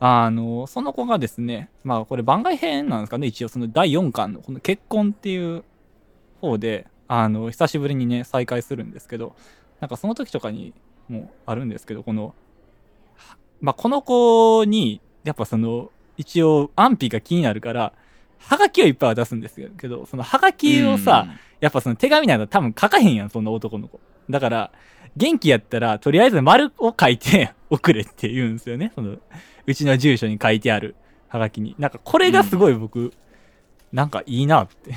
[0.00, 5.64] あの、その子がですね、まあこれ番外編なんですかね、一応その第4巻のこの結婚っていう
[6.40, 9.34] 方で、あの、久しぶりにね、再会するんですけど、
[9.80, 10.72] なんかその時とかに
[11.08, 12.34] もあるんですけど、この、
[13.60, 17.92] まあこの子に、やっぱその、一応安否が気になるから、
[18.38, 21.26] はがきをいっぱい渡すんですけど、そのはがきをさ、
[21.60, 24.00] やっぱその手紙なんか多分書かへんやん、そんな男の子。
[24.28, 24.72] だから、
[25.16, 28.92] 元気やったら、とりあえず丸を書いて 送れって言うんですよね。
[28.94, 29.16] その、
[29.66, 30.94] うちの住所に書いてある
[31.28, 31.74] はがきに。
[31.78, 33.12] なんかこれがすごい僕、
[33.92, 34.92] なんかいいなって。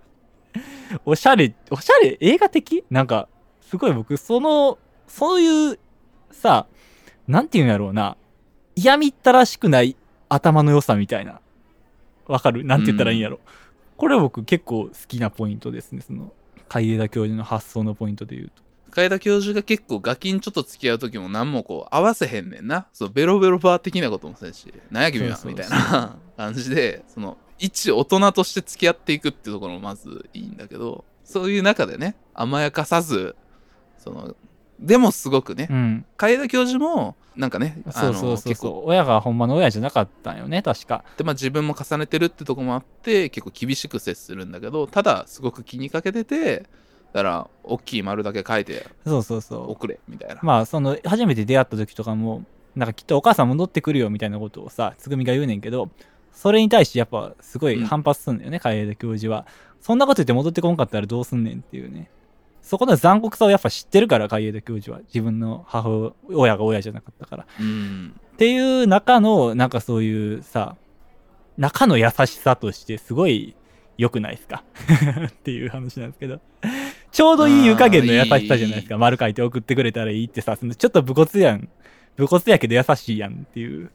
[1.04, 2.84] おしゃれ、おしゃれ、映画的？
[2.90, 3.28] なんか、
[3.60, 5.78] すごい僕、その、そういう、
[6.32, 6.66] さ、
[7.28, 8.16] なんていうんやろうな、
[8.74, 9.96] 嫌みったらしくない
[10.28, 11.40] 頭の良さみたいな。
[12.26, 12.64] わかる？
[12.64, 13.38] なんて言ったらいいんやろ。
[13.96, 16.00] これ僕結構好きなポイントですね。
[16.00, 16.32] その、
[16.68, 18.62] 海江田教授の発想のポイントで言うと。
[18.90, 33.36] 海田教授が結構ガキンちょっと付き合う時も何もこう合わせへんねんなそうベロベロバー的なこともせんしなんや君はみたいな感じでその一大人として付き合っていくっていうところもまずいいんだけどそういう中でね甘やかさず
[33.98, 34.34] その
[34.80, 36.04] でもすごくねうん。
[36.16, 38.82] 海田教授もなんかねあのそうそうそう結構そう。
[38.86, 41.04] 親がほんまの親じゃなかったんよね、確か。
[41.16, 46.66] で、まあ、自分も重ねてるってとこもあって結構厳しく接するんだけどただすごく気にかけてて
[47.12, 49.70] だから大きい丸だけ書いてそうそうそう。
[49.72, 52.44] 送れみたいな、まあ、その、初めて出会った時とかも、
[52.76, 55.88] なんかきっとお母さん戻ってくるよみたいなことをさ、つぐみが言うねんけど、
[56.32, 59.46] それに対してやっぱすごい反発すんだよね、海江田教授は。
[59.80, 62.10] そんなこと言って戻ってこんかったらどうすんねんっていうね。
[62.62, 65.00] そこの残酷さをやっぱ知ってるから、海江田教授は。
[65.06, 67.46] 自分の母親が親じゃなかったから。
[67.58, 70.76] うんっていう中の、なんかそういうさ、
[71.58, 73.54] 中の優しさとしてすごい
[73.98, 74.62] 良くないですか？
[75.28, 76.40] っていう話なんですけど。
[77.12, 78.98] ちょうどいい湯加減の優しさじゃないですか。
[78.98, 81.68] 丸書いて送ってくれたらいいってさ、そのちょっと武骨やん。
[82.16, 83.90] 武骨やけど優しいやんっていう。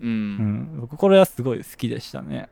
[0.00, 0.80] うんうん。
[0.80, 2.48] 僕これはすごい好きでしたね。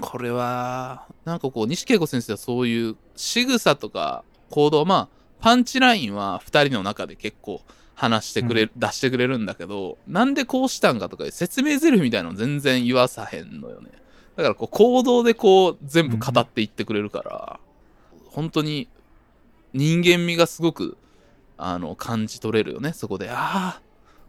[0.00, 5.08] これはなんかこう西恵子先生はそういう仕草とか行動まあ
[5.40, 7.62] パンチラインは2人の中で結構
[7.94, 13.90] 話してくれ、出してくれるんだけどなんでこうしたんかとか説明台詞みたいなの全然言わさへんのよね
[14.36, 17.60] だからこう行動でこう全部語っていってくれるから、
[18.28, 18.88] 本当に
[19.72, 20.96] 人間味がすごく
[21.56, 22.92] あの感じ取れるよね。
[22.92, 23.36] そこであ
[23.78, 23.82] あ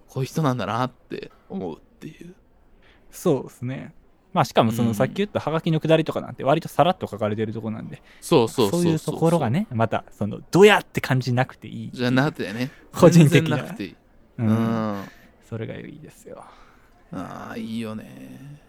[0.07, 2.35] こういう人なんだなって思うっていう。
[3.09, 3.93] そうですね。
[4.33, 4.89] まあしかもそうん。
[4.89, 11.89] のさっき言ったハガキのくだりとかなんて割とさらっと書かれてるとこなんで、そうそうそういうところがね、またそのドヤって感じなくていい。
[11.93, 12.71] じゃなくてね。
[12.93, 13.91] 個人的なくていい。
[13.91, 13.95] う。
[14.39, 14.47] うん。
[14.49, 15.03] ん
[15.47, 16.43] それがいいですよ。
[17.13, 18.61] ああいいよね。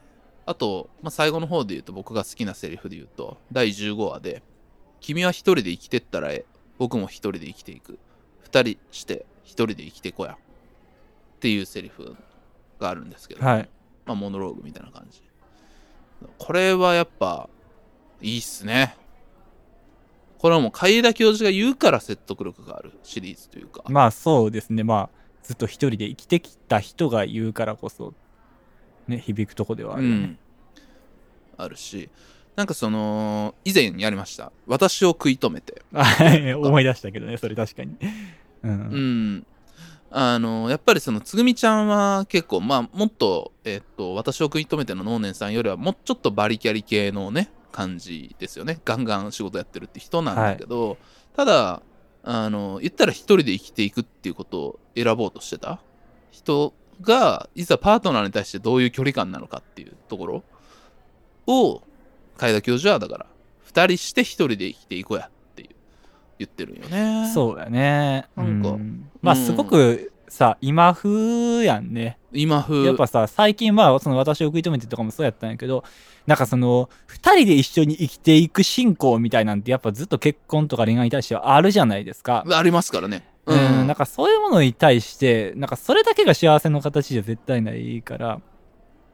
[0.47, 4.43] あと、まあ、最後の方で言うと僕が好きなセリフで言うと第15話で
[5.01, 6.45] 「君は一人で生きてったらええ
[6.83, 8.01] 僕も一人で生きていく。
[8.41, 10.37] 二人して一人で生きてこや」っ
[11.39, 12.17] ていうセリフ
[12.81, 13.69] があるんですけど、はい。
[14.05, 15.23] まあ、モノローグみたいな感じ。
[16.39, 17.49] これはやっぱ
[18.21, 18.97] いいっすね。
[20.39, 24.83] これはもう海田教授が言うから説得力があるシリーズというか、まあそうですね。
[24.83, 28.13] まあずっと一人で生きてきた人が言うからこそ、
[29.07, 30.17] ね、響くとこではあるよね。
[30.17, 30.39] うん、
[31.59, 32.11] あるし
[32.57, 34.53] なんかその以前やりました。
[34.67, 35.83] 私を食い止めて。
[35.93, 36.55] はい。
[36.55, 37.97] 思い出したけどね、それ確かに。
[38.63, 38.71] うん。
[38.71, 39.47] うん。
[40.11, 48.79] あのやっぱりそのつぐみちゃんは結構まあもっとえっと私を食い止めての能年さんよりはもうちょっとバリキャリ系のね感じですよね。
[48.85, 50.99] ガンガン仕事やってるって人なんだけど、
[51.35, 51.83] ただ
[52.23, 55.81] あの言ったら一人で生きていくっていうことを選ぼうとしてた。
[56.31, 60.45] 人がいざパートナーに対してどういう距離感なのかっていうところ
[61.47, 61.83] を
[62.37, 63.27] 海田教授はだから
[63.65, 65.69] 二人して一人で生きていこうやっていう
[66.39, 67.31] 言ってるんよね。
[67.33, 68.27] そうだね。
[68.37, 68.71] なんか。
[68.71, 69.09] うん。
[69.21, 69.45] まあうん。
[69.45, 72.19] すごくさ、今風やんね。
[72.33, 72.85] 今風。
[72.85, 75.85] やっぱさ、最近まあ、その私を食い止めてとかもそうやったんやけど、
[76.27, 82.45] なんかその、二人で一緒に生きていく信仰みたいなんてやっぱずっと結婚とか恋愛に対してはあるじゃないですか。
[82.51, 83.29] ありますからね。
[83.45, 88.41] うん、なんかそういうものに対して、なんかそれだけが幸せの形じゃ絶対ないから、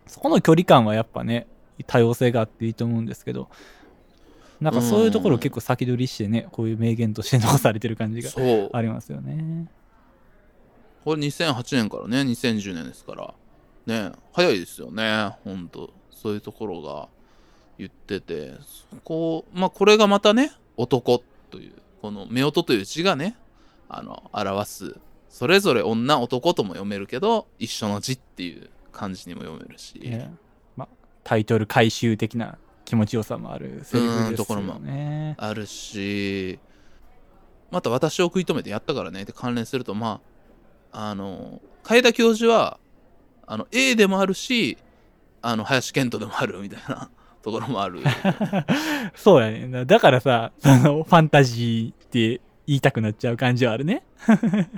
[0.06, 1.46] そこの距離感はやっぱね、
[1.85, 3.49] 多様性があっていいと思うんですけど、
[4.61, 8.31] なんかそういうところを結構先取りしてね、こういう名言として残されてる感じが
[8.72, 9.68] ありますよね。
[11.05, 13.35] これ2008年からね2010年ですから。
[13.87, 15.37] ね早いですよね。
[15.45, 17.09] ほんとそういうところが
[17.79, 18.55] 言ってて。
[18.91, 21.72] そこまあこれがまたね男という
[22.03, 23.37] この夫婦という字がね
[23.89, 24.97] あの表す。
[25.31, 30.18] それぞれ女男とも読めるけど一緒の字っていう感じにも読めるし、ね。
[30.18, 30.29] まあ、
[31.29, 32.57] タイトル回収的な
[32.87, 34.29] 気持ちよさもあるセリフですよね。
[34.31, 34.81] うんところも
[35.37, 36.59] あるし
[37.70, 40.22] また私を食い止めてやったからねって関連するとま
[40.91, 42.81] ああの海田教授は
[43.47, 44.79] あの A でもあるし
[45.43, 47.11] あの林遣都でもあるみたいな
[47.45, 48.01] ところもある
[49.14, 49.85] そうやね。
[49.85, 54.03] だからさ、その、ファンタジーって言いたくなっちゃう感じはあるね。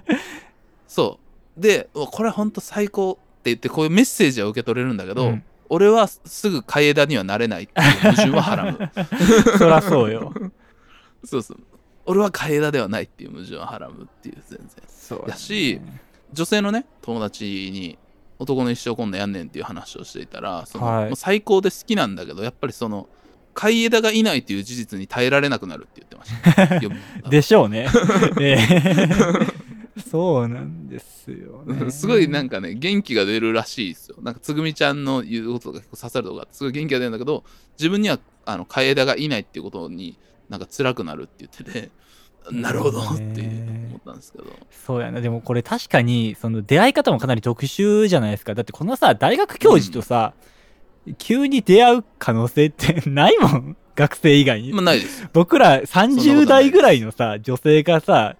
[0.88, 1.20] そ
[1.56, 8.90] うでこれほんと最高って言ってこういうメッセージは受け取れるんだけど、うん俺はすぐ海枝にはなれないっていう矛盾ははらむ。
[9.56, 10.34] そらそうよ。
[11.24, 11.58] そうそう。
[12.06, 14.68] 俺は海枝ではないっていう矛盾ははらむっていう全然。
[14.88, 15.80] そうやし
[16.32, 17.98] 女性のね友達に
[18.40, 21.06] 男の一生今度やんねんっていう話をしていたらその、はい。
[21.06, 23.08] もう最高で好きなんだけどやっぱりその
[23.54, 27.30] 海枝がいないっていう事実に耐えられなくなるって言ってました。
[27.30, 27.86] でしょうね。
[28.40, 29.46] ええ
[30.10, 31.90] そうなんですよね。
[31.92, 37.44] すごいなんかね元気が出るらしいですよなんかつぐみちゃんの言うことが結構刺さるとこがあってすごい元気が出るんだけど
[37.78, 40.16] 自分にはあの海枝がいないっていうことに
[40.48, 41.90] なんか辛くなるって言ってて
[42.50, 44.44] なるほどって思ったんですけど
[44.90, 45.20] そうやな。
[45.20, 48.54] でもこれ確かに、その出会い方もかなり特殊じゃないですか。
[48.54, 50.32] だってこのさ、大学教授とさ、
[51.18, 53.76] 急に出会う可能性ってないもん。
[53.94, 54.72] 学生以外に。
[54.72, 58.36] まあないです僕らそんなことない30代ぐらいのさ、女性がさ、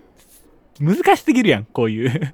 [0.81, 2.33] 難しすぎるやん、こういう。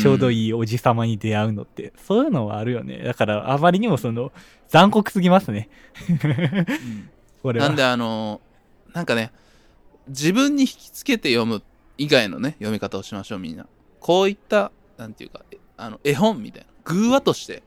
[0.00, 1.92] ちょうどいいいおじさまに出会うのって。
[2.06, 2.98] そういうのはあるよね。
[2.98, 4.32] だから、あまりにもその、
[4.68, 5.68] 残酷すぎますね。
[7.44, 7.68] これは。
[7.68, 8.40] なんであの
[8.94, 9.30] なんかね
[10.08, 11.62] 自分に引きつけて読む
[11.98, 13.66] 以外のね読み方をしましょうみんな
[14.00, 17.62] こういったなんていうかえあの絵本みたいな偶話として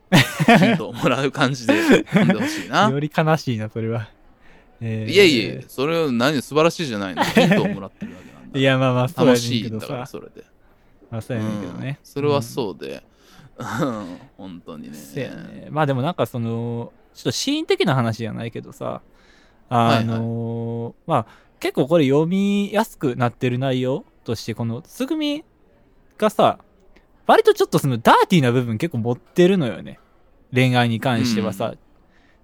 [0.60, 4.10] ヒントをもらう感じで読んでほしいな より悲しいな、それは。
[4.82, 10.06] えーいえいえそれは何素晴らしいじゃないのヒントをもらってるだけいや、まあまあ、楽しいんだか。
[10.06, 10.44] それで
[11.10, 12.00] まあ、そうやねんけどね。
[12.02, 13.04] うんそれはうんそうで、
[13.58, 15.68] うん、本当にねね。
[15.70, 19.02] まあでもなんかその、ちょっとシーン的な話じゃないけどさ、
[19.70, 25.44] あのーまあ結構これ読みやすくなってる内容として、このつぐみ
[26.18, 26.60] がさ、
[27.26, 30.00] 割とちょっとそのダーティーな部分結構持ってるのよね。
[30.54, 31.74] 恋愛に関してはさ、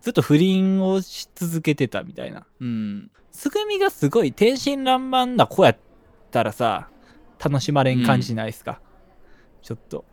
[0.01, 2.45] ずっと不倫をし続けてたみたいな。
[2.59, 5.77] うんつぐみがすごい天真爛漫な子やっ
[6.33, 6.89] たらさ、
[7.43, 8.81] 楽しまれん感じないですか、
[9.61, 10.03] ちょっと。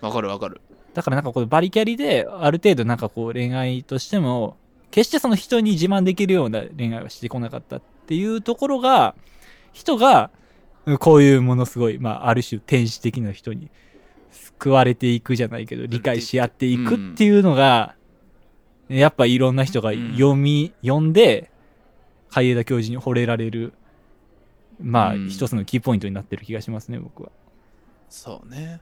[0.00, 0.60] わかるわかる。
[0.92, 4.56] だからなんかこのバリキャリで、ある程度なんかこう恋愛としても、
[4.90, 9.14] 決してその人に自慢できるような恋愛はしてこなかったっていうところが、
[9.72, 10.30] 人が、
[10.86, 13.70] うんこういうものすごい、まあある種天使的な人に
[14.30, 17.94] 救われていくじゃないけど、理解し合っていくっていうのが、
[18.88, 21.50] やっぱいろんな人が読み、読んで、
[22.30, 23.72] 海江田教授に惚れられる、
[24.82, 27.30] まあうん一つのキーポイントになってる気がしますね、僕は。
[28.08, 28.80] そうね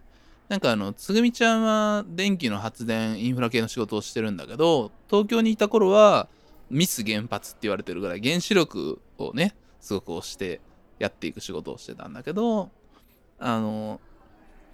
[0.49, 6.29] なんかあのつぐみちゃんは電気の発電インフラ系の仕事をしてるんだけど東京にいた頃は
[6.71, 10.61] ミス原発って言われてるぐらい原子力をねすごく推して
[10.99, 12.71] やっていく仕事をしてたんだけど
[13.39, 14.01] あの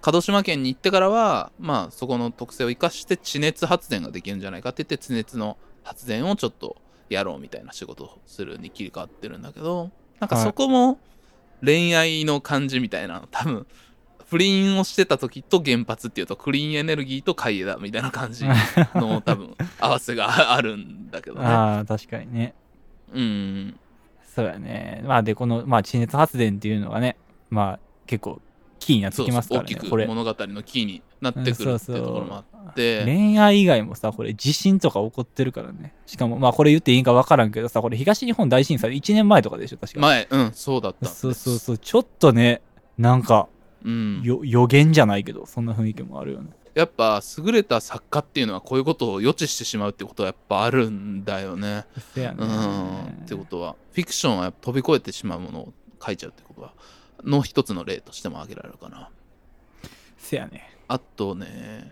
[0.01, 6.77] 鹿児島県に行ってからはまあそこの特性を生かして地熱発電ができるんじゃないかって言って地熱の発電をちょっと
[7.09, 10.99] やろうみたいな仕事をするに切り替わってるんだけどなんかそこも
[11.63, 13.67] 恋愛の感じみたいなの多分
[14.27, 18.45] 不倫をしてた時と原発っていうとクリーンエネルギーと海だみたいな感じ
[18.95, 21.45] の 多分合わせが あるんだけどね。
[21.45, 22.55] ああ、確かにね。
[23.13, 23.79] うん。
[24.35, 25.01] そうやね。
[25.05, 27.17] まあで、この、まあ地熱発電っていうのがね、
[27.49, 28.41] まあ結構
[28.79, 29.65] キーになってそうきますからね。
[29.65, 30.07] 大きくこれ。
[30.07, 33.03] 物語のキーになってくるっていうところもあって。
[33.03, 35.93] 恋愛以外もさ、これ地震とか起こってるからね。
[36.05, 39.99] しかも、まあこれ言っていいんか分からんけどさ、これ東日本大震災1年前とかでしょ、確か。
[39.99, 41.09] 前、うん、そうだった。
[41.09, 41.77] そうそうそう。
[41.77, 42.61] ちょっとね、
[42.97, 43.47] なんか、
[43.83, 44.21] うん。
[44.23, 46.49] よ予言じゃないけど、そんな雰囲気もあるよね。
[46.73, 51.85] やっぱ優れた作家っていうのはこういうことを予知してしまうってことはやっぱあるんだよね。
[52.17, 52.33] ね。
[52.37, 52.99] うん。
[53.23, 55.73] ってことは、フィクションは飛び越えてしまうものを
[56.05, 56.73] 書いちゃうってことは、
[57.23, 59.09] の一つの例としても挙げられるかな。
[60.17, 60.74] せやね。
[60.87, 61.91] あとね、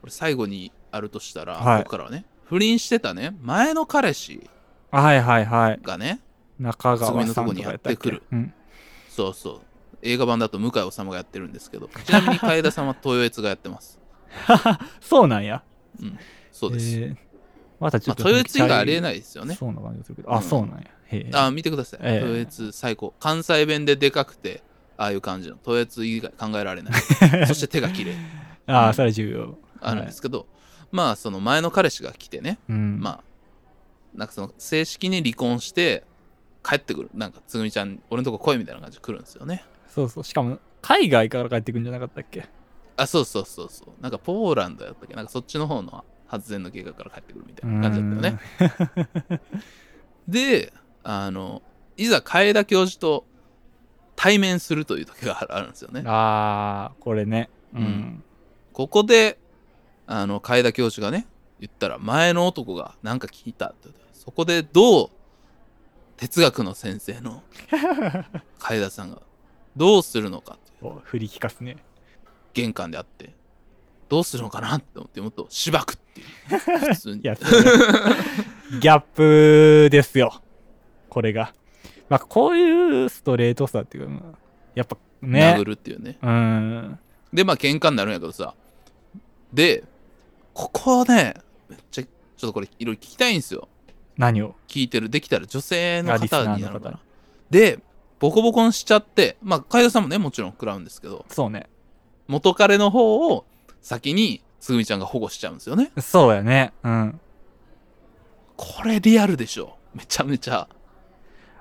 [0.00, 4.48] これ最後にあるとしたら、はい僕からはね、不倫してたね、前の彼氏
[4.90, 5.80] はいはいはい。
[5.82, 6.20] がね、
[6.58, 8.54] 中川さんとかやったっのとこにやってくけるうん。
[9.08, 9.60] そうそう、
[10.02, 13.98] 映画版だと向井治がやってるんですけど、ちなみに楓さんは豊悦がやってます。
[15.00, 15.62] そうなんや。
[16.00, 16.18] うん、
[16.52, 16.98] そうです。
[16.98, 17.16] えー
[17.80, 18.24] またちょっと。
[18.24, 19.54] まあ、豊悦以外ありえないですよね。
[19.54, 20.32] そうな感じがするけど。
[20.32, 20.84] あ、うんそうなんや。
[21.06, 21.30] へえ。
[21.34, 22.00] あ、見てください。
[22.02, 23.14] ええ豊悦最高。
[23.20, 24.62] 関西弁ででかくて、
[24.96, 26.94] ああいう感じのトエツ以外考えられない。
[27.46, 28.14] そして手が綺麗
[28.66, 28.94] ああ、うん。
[28.94, 29.58] それは重要。
[29.80, 30.46] あるんですけど、
[30.92, 33.00] まあその前の彼氏が来てね、うん。
[33.00, 33.24] まあ
[34.14, 36.04] なんかその正式に離婚して
[36.62, 37.10] 帰ってくる。
[37.14, 39.64] なんかつぐみちゃん俺のとこ来いみたいな感じで来るんですよね。
[39.88, 40.24] そうそう。
[40.24, 42.48] しかも、海外から帰ってくるんじゃなかったっけ？
[42.96, 45.14] あそうそうそうそうなんかポーランドやったっけ？
[45.14, 49.40] なんかそっちの方の発電の計画から帰ってくるみたいな感じだったよね。
[50.28, 50.72] で
[51.02, 51.62] あの
[51.96, 53.26] いざ楓田教授と
[54.16, 57.50] 対面するという時があるんですよねああ、これね。
[57.74, 58.24] ううんん。
[58.72, 59.38] ここで
[60.06, 61.26] あの楓田教授がね
[61.60, 65.10] 言ったら前の男が何か聞いたってそこでどう
[66.16, 67.42] 哲学の先生の
[68.58, 69.20] 楓田さんが
[69.76, 71.76] どうするのかっていうお振り聞かすね。
[72.52, 73.34] 玄関であって
[74.08, 76.58] どうするのかなって思ってもっとしばくっていう
[76.94, 80.40] 普通にいや、ギャップですよ。
[81.08, 81.52] これが。
[82.08, 84.38] まあ、こういうストレートさっていうか、まあ
[84.74, 85.64] やっぱね殴。
[85.64, 86.98] るっていうねうん。
[87.32, 88.54] でまあ喧嘩になるんやけどさ
[89.52, 89.84] で
[90.52, 91.34] ここね
[91.68, 93.68] めっちゃちょっとこれいろいろ聞きたいんですよ
[94.16, 94.54] 何を？
[94.68, 97.00] 聞いてるできたら女性の方になるのかな
[97.50, 97.80] で
[98.20, 101.68] ボコボコにしちゃってまあ海田さんもねもちろん食らうんですけどそうね。
[102.28, 103.44] 元彼の方を
[103.80, 106.72] 先につぐみちゃんが保護しちゃうんですよねそうやね。
[106.82, 107.20] うん。
[108.56, 110.68] これリアルでしょめちゃめちゃ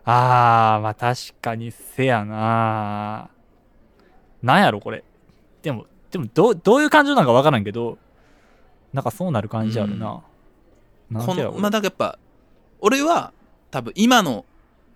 [0.05, 3.29] あー、まあ確かにせやな
[4.41, 5.03] なんやろ、これ。
[5.61, 7.97] でも、でも、どう、どういう感情なんかわからんけど、
[8.91, 10.21] なんかそうなる感じあるな。
[11.09, 12.19] なんこでやろのまあだからやっぱ
[12.79, 13.33] 俺は
[13.71, 14.45] 多分今の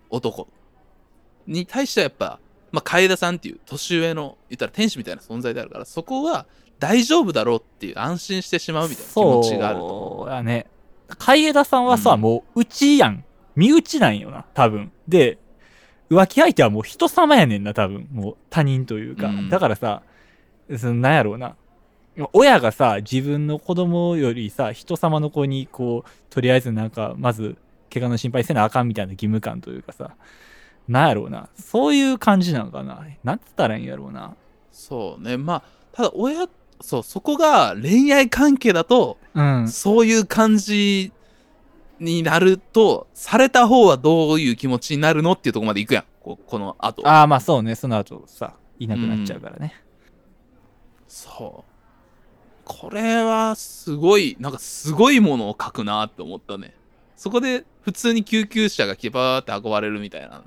[0.09, 0.47] 男
[1.45, 2.39] に対してはやっぱ
[2.71, 6.45] まあ楓田さんっていう年上の言ったら天使みたいな存在であるからそこは
[6.79, 10.67] 大丈夫だろうっていう安心してしまうみたいな気持ちがあると思そうやね。
[11.17, 13.23] 海枝さんはさ、うんもう、うちやん。
[13.57, 14.91] 身内なんよな、多分。
[15.07, 15.37] で、
[16.09, 18.07] 浮気相手はもう人様やねんな、多分。
[18.11, 19.27] もう他人というか。
[19.27, 20.03] うんだからさ、
[20.77, 21.55] そのなんやろうな。
[22.33, 27.57] 親がさ、自分の子供よりさ、人様の子に、こう、とりあえずなんか、まず、
[27.93, 30.15] 怪我の心配せなあかんみたいな義務感というかさ、
[30.87, 31.49] なんやろうな。
[31.55, 33.05] そういう感じなんかな。
[33.23, 34.35] なんつったらいいんやろうな。
[34.71, 36.47] そうねまあただ親
[36.81, 39.67] そうそこが恋愛関係だとうん。
[39.67, 41.11] そういう感じ
[41.99, 46.03] になるとされた方はどういう気持ちになるのっていうところまで行くやん。
[46.21, 47.07] ここの後。
[47.07, 47.75] ああ、まあそうね。
[47.75, 49.73] その後さ、いなくなっちゃうからね。
[51.07, 51.71] そう。
[52.65, 56.75] これはすごいなんかすごいものを書くなって思ったね。
[57.15, 60.43] そこで普通に救急車が来てバーって運ばれるみたいな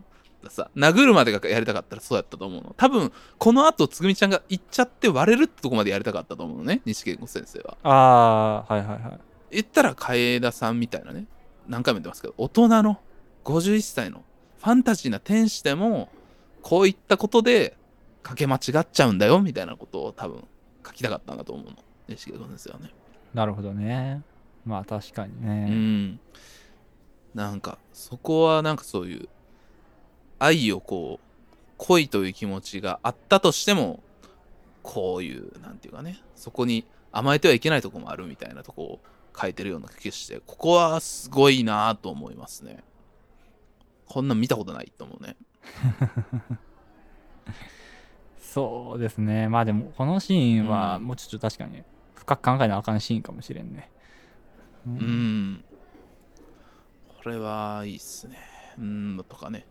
[0.50, 2.74] さ殴るまでがやりたかったらそうやったと思うの。
[2.76, 7.78] 多分この後つぐみちゃんが行っちゃって割れるってとこまでやりたかったと思うのね西健吾先生は。
[7.82, 9.20] ああ、はいはいはい。
[9.52, 11.24] 言ったら楓田さんみたいなね
[11.70, 13.00] 何回も言ってますけど大人の
[13.44, 14.22] 51歳の
[14.58, 16.10] ファンタジーな天使でも
[16.62, 17.76] こういったことで
[18.22, 20.44] かけ間違っちゃうんだよみたいなことを多分
[20.86, 21.72] 書きたかったんだと思うの
[22.08, 22.90] 西健吾先生はね
[23.32, 24.22] なるほどね。
[24.66, 25.64] まあ確かにうね。
[25.70, 26.20] ん
[27.34, 29.28] なんかそこはなんかそういう
[30.40, 31.26] 愛をこう
[31.78, 34.02] 恋という気持ちがあったとしても
[34.82, 39.00] こういうなんていうかねそこに甘えてはいけないとこもあるみたいなとこを
[39.38, 42.82] 書いてるような気がしてここはすごいなと思いますね。
[44.06, 45.36] こんなん見たことないと思うね。
[48.40, 49.48] そうですね。
[49.48, 51.04] まあでも、このシーンはうん。
[51.04, 53.90] もうちょっと確かに深く考えなあかんシーンかもしれんね。
[54.86, 55.64] ううん。
[57.22, 58.38] これはいいっすね。
[58.78, 59.66] うんとかね。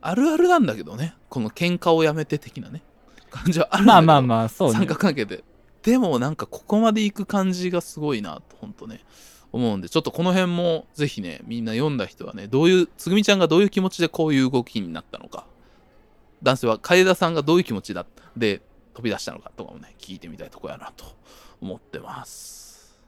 [0.00, 1.14] あるあるなんだけどね。
[1.28, 2.82] この喧嘩をやめて的なね。
[3.30, 4.06] 感じはあるんだけど。
[4.06, 4.86] まあまあまあ、そう三ね。
[4.86, 5.42] 角関係で
[5.82, 9.00] でもなんかここまで行く感じがすごいなと本当ね
[9.52, 15.46] 思うんでちょっとこの辺もぜひねみんな読んだ人はねどういうつぐみちゃんがどういう気持ちでこういう動きになったのか
[16.42, 18.06] 男性は楓田さんがどういう気持ちだ
[18.36, 18.62] で
[18.94, 21.04] 飛び出したのかとかもね聞いてみたいとこやなと
[21.60, 22.98] 思ってます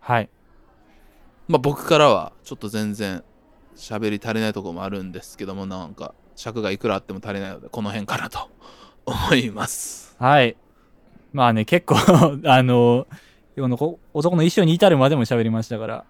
[0.00, 0.30] はい。
[1.48, 3.22] まあ僕からはちょっと全然
[3.76, 8.50] 喋り足りないところもあるんですけどもなんか尺がいくらあっても足りないのでこの辺かなと
[9.04, 10.56] 思いますはい。
[11.32, 11.96] まあね、結構、
[12.44, 13.06] あの、
[13.56, 16.04] このこ男の衣装に至るまでも喋りましたから、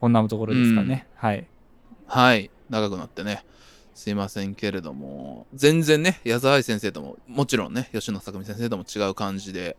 [0.00, 1.06] こんなところですかね。
[1.14, 1.46] はい。
[2.06, 3.44] はい、長くなってね、
[3.94, 9.76] すいませんけれども、全然ね、矢沢愛先生とも、もちろんね、吉野作美先生とも違う感じで、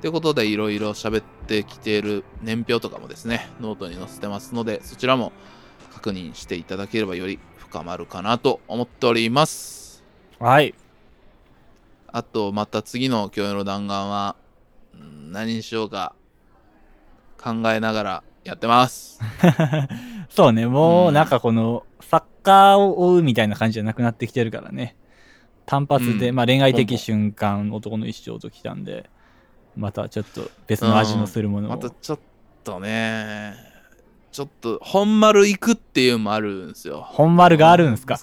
[0.00, 5.30] ということで、いろいろ喋ってきている年表とかもですね、ノートに載せてますので、そちらも
[5.94, 10.02] 確認していただければより深まるかなと思っております。
[10.40, 10.74] はい。
[12.12, 14.36] あと、また次の共有の弾丸は、
[14.94, 16.14] うん何にしようか
[17.40, 19.20] 考えながらやってます。
[20.28, 24.96] そうね、もううんなんかこの、サッカーを追うみたいな感じじゃなくなってきてるからね。
[25.66, 29.08] 単発で、うんまあ恋愛的瞬間、男の一生ときたんで、
[29.76, 31.70] またちょっと別の味のするものを。
[31.70, 32.18] またちょっ
[32.64, 33.54] とね、
[34.32, 37.02] ちょっと本丸行くっていうのもあるんですよ。
[37.06, 38.18] 本丸があるんすか？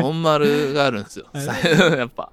[0.00, 1.26] 本丸があるんですよ。
[1.96, 2.30] やっぱ。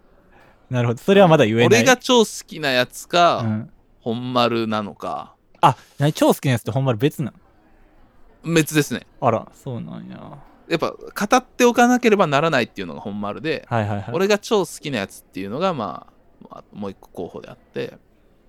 [0.72, 1.02] なるほど。
[1.02, 1.66] それはまだ言えない。
[1.68, 3.70] 俺が超好きなやつうか、ん。
[4.00, 6.12] 本丸なのか、あ、何？
[6.14, 7.32] 超好きなやつって本丸別な
[8.44, 8.54] の？
[8.56, 9.06] 別ですね。
[9.20, 10.40] あら、そうなんや。
[10.68, 14.10] やっぱ語っておかなければならないっていうのが本丸で、はいはいはい。
[14.14, 17.98] 俺が超好きなやつっていうのが、まあ、まあもう一個候補であって、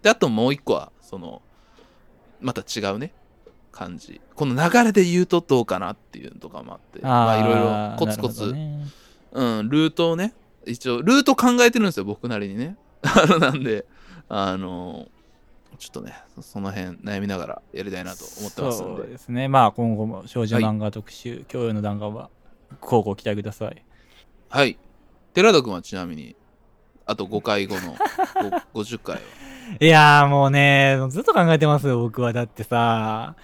[0.01, 1.43] で、あともう一個は、その、
[2.41, 3.13] また違うね、
[3.73, 4.21] 感じ。
[4.37, 8.87] この流れで言うとどうかなっていうのとかもあって、まあいろいろコツコツ、ね
[9.33, 10.33] うん、ルートをね、
[10.67, 12.77] 一応、ルート考えてるんですよ、僕なりにね。
[13.03, 13.85] あの、なんで、
[14.29, 15.09] あの、
[15.79, 19.05] ちょっとね、その辺悩みながらやりたいなと思ってますそので。
[19.05, 19.49] うですね。
[19.49, 22.31] まあ今後も少女漫画特集、教養の弾丸は、
[22.81, 23.85] 交互期待ください。
[24.49, 24.79] はい。
[25.35, 26.37] 寺田君はちなみに、
[27.05, 27.97] あと5回後の
[28.73, 29.23] ご 50回は？
[29.81, 32.33] いやーもうね、ずっと考えてますよ、僕は。
[32.33, 33.35] だってさ、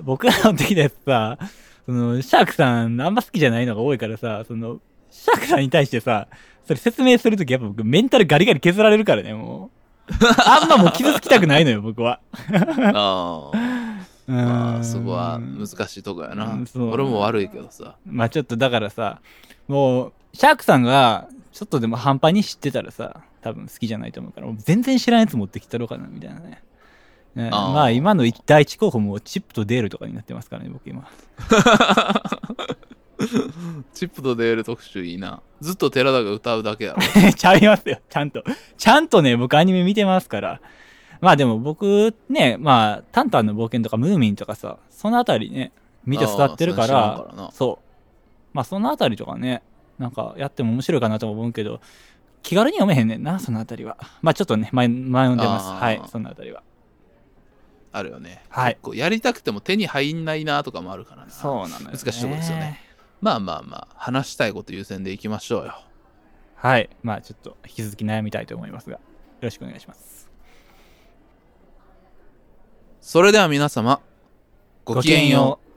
[0.00, 1.38] 僕らの時のやつさ、
[1.86, 6.28] その、シャークさん、あんま好きじゃないのが多いからさ、その、シャークさんに対してさ、
[6.66, 9.80] それ説明するときやっぱ僕メンタルガリガリ削られるからね、もう。
[10.44, 12.20] あんまもう傷つきたくないのよ、僕は。
[12.94, 13.56] ああ。
[14.30, 17.96] まあ、そこは難しいとこやな俺も悪いけどさ。
[18.06, 19.20] まあちょっとだからさ、
[19.66, 26.62] もう、シャークさんが、ちょっとでも半端に知ってたらさ、多分好きじゃないと思うから、全然知らんやつ持ってきたろうかな、みたいなね。
[27.34, 31.08] ねあーまあ今の第一候補もチップとデールとかになってますからね、僕今。
[33.92, 35.42] チップとデール特集いいな。
[35.60, 37.02] ずっと寺田が歌うだけやろ。
[37.32, 38.42] ちゃいますよ、ちゃんと。
[38.76, 40.60] ちゃんとね、僕アニメ見てますから。
[41.20, 45.72] まあでも僕ね、まあ、タンタンの冒険とかムーミンとかさ、そのあたりね、
[46.04, 47.86] 見て育ってるからからなそう。
[48.52, 49.62] まあそのあたりとかね、
[49.98, 51.80] なんかやっても面白いかなと思うけど、
[52.42, 53.98] 気軽に読めへんねんな、そのあたりは。
[54.22, 55.68] まあちょっとね、前、前読んでます。
[55.70, 56.62] はい、そのあたりは。
[57.92, 58.42] あるよね。
[58.48, 61.30] はいやりたくても手に入んないなとかもあるからな。
[61.30, 61.98] そうなのよ、ね。
[61.98, 62.80] 難しいとこですよね。
[63.20, 65.82] まあまあまあ、話したいこと優先でいきましょうよ。
[66.56, 66.90] はい。
[67.02, 69.00] まあちょっと引き続き悩みたいと思いますが、よ
[69.42, 70.30] ろしくお願いします。
[73.00, 74.00] それでは皆様、
[74.84, 75.69] ごきげんよう。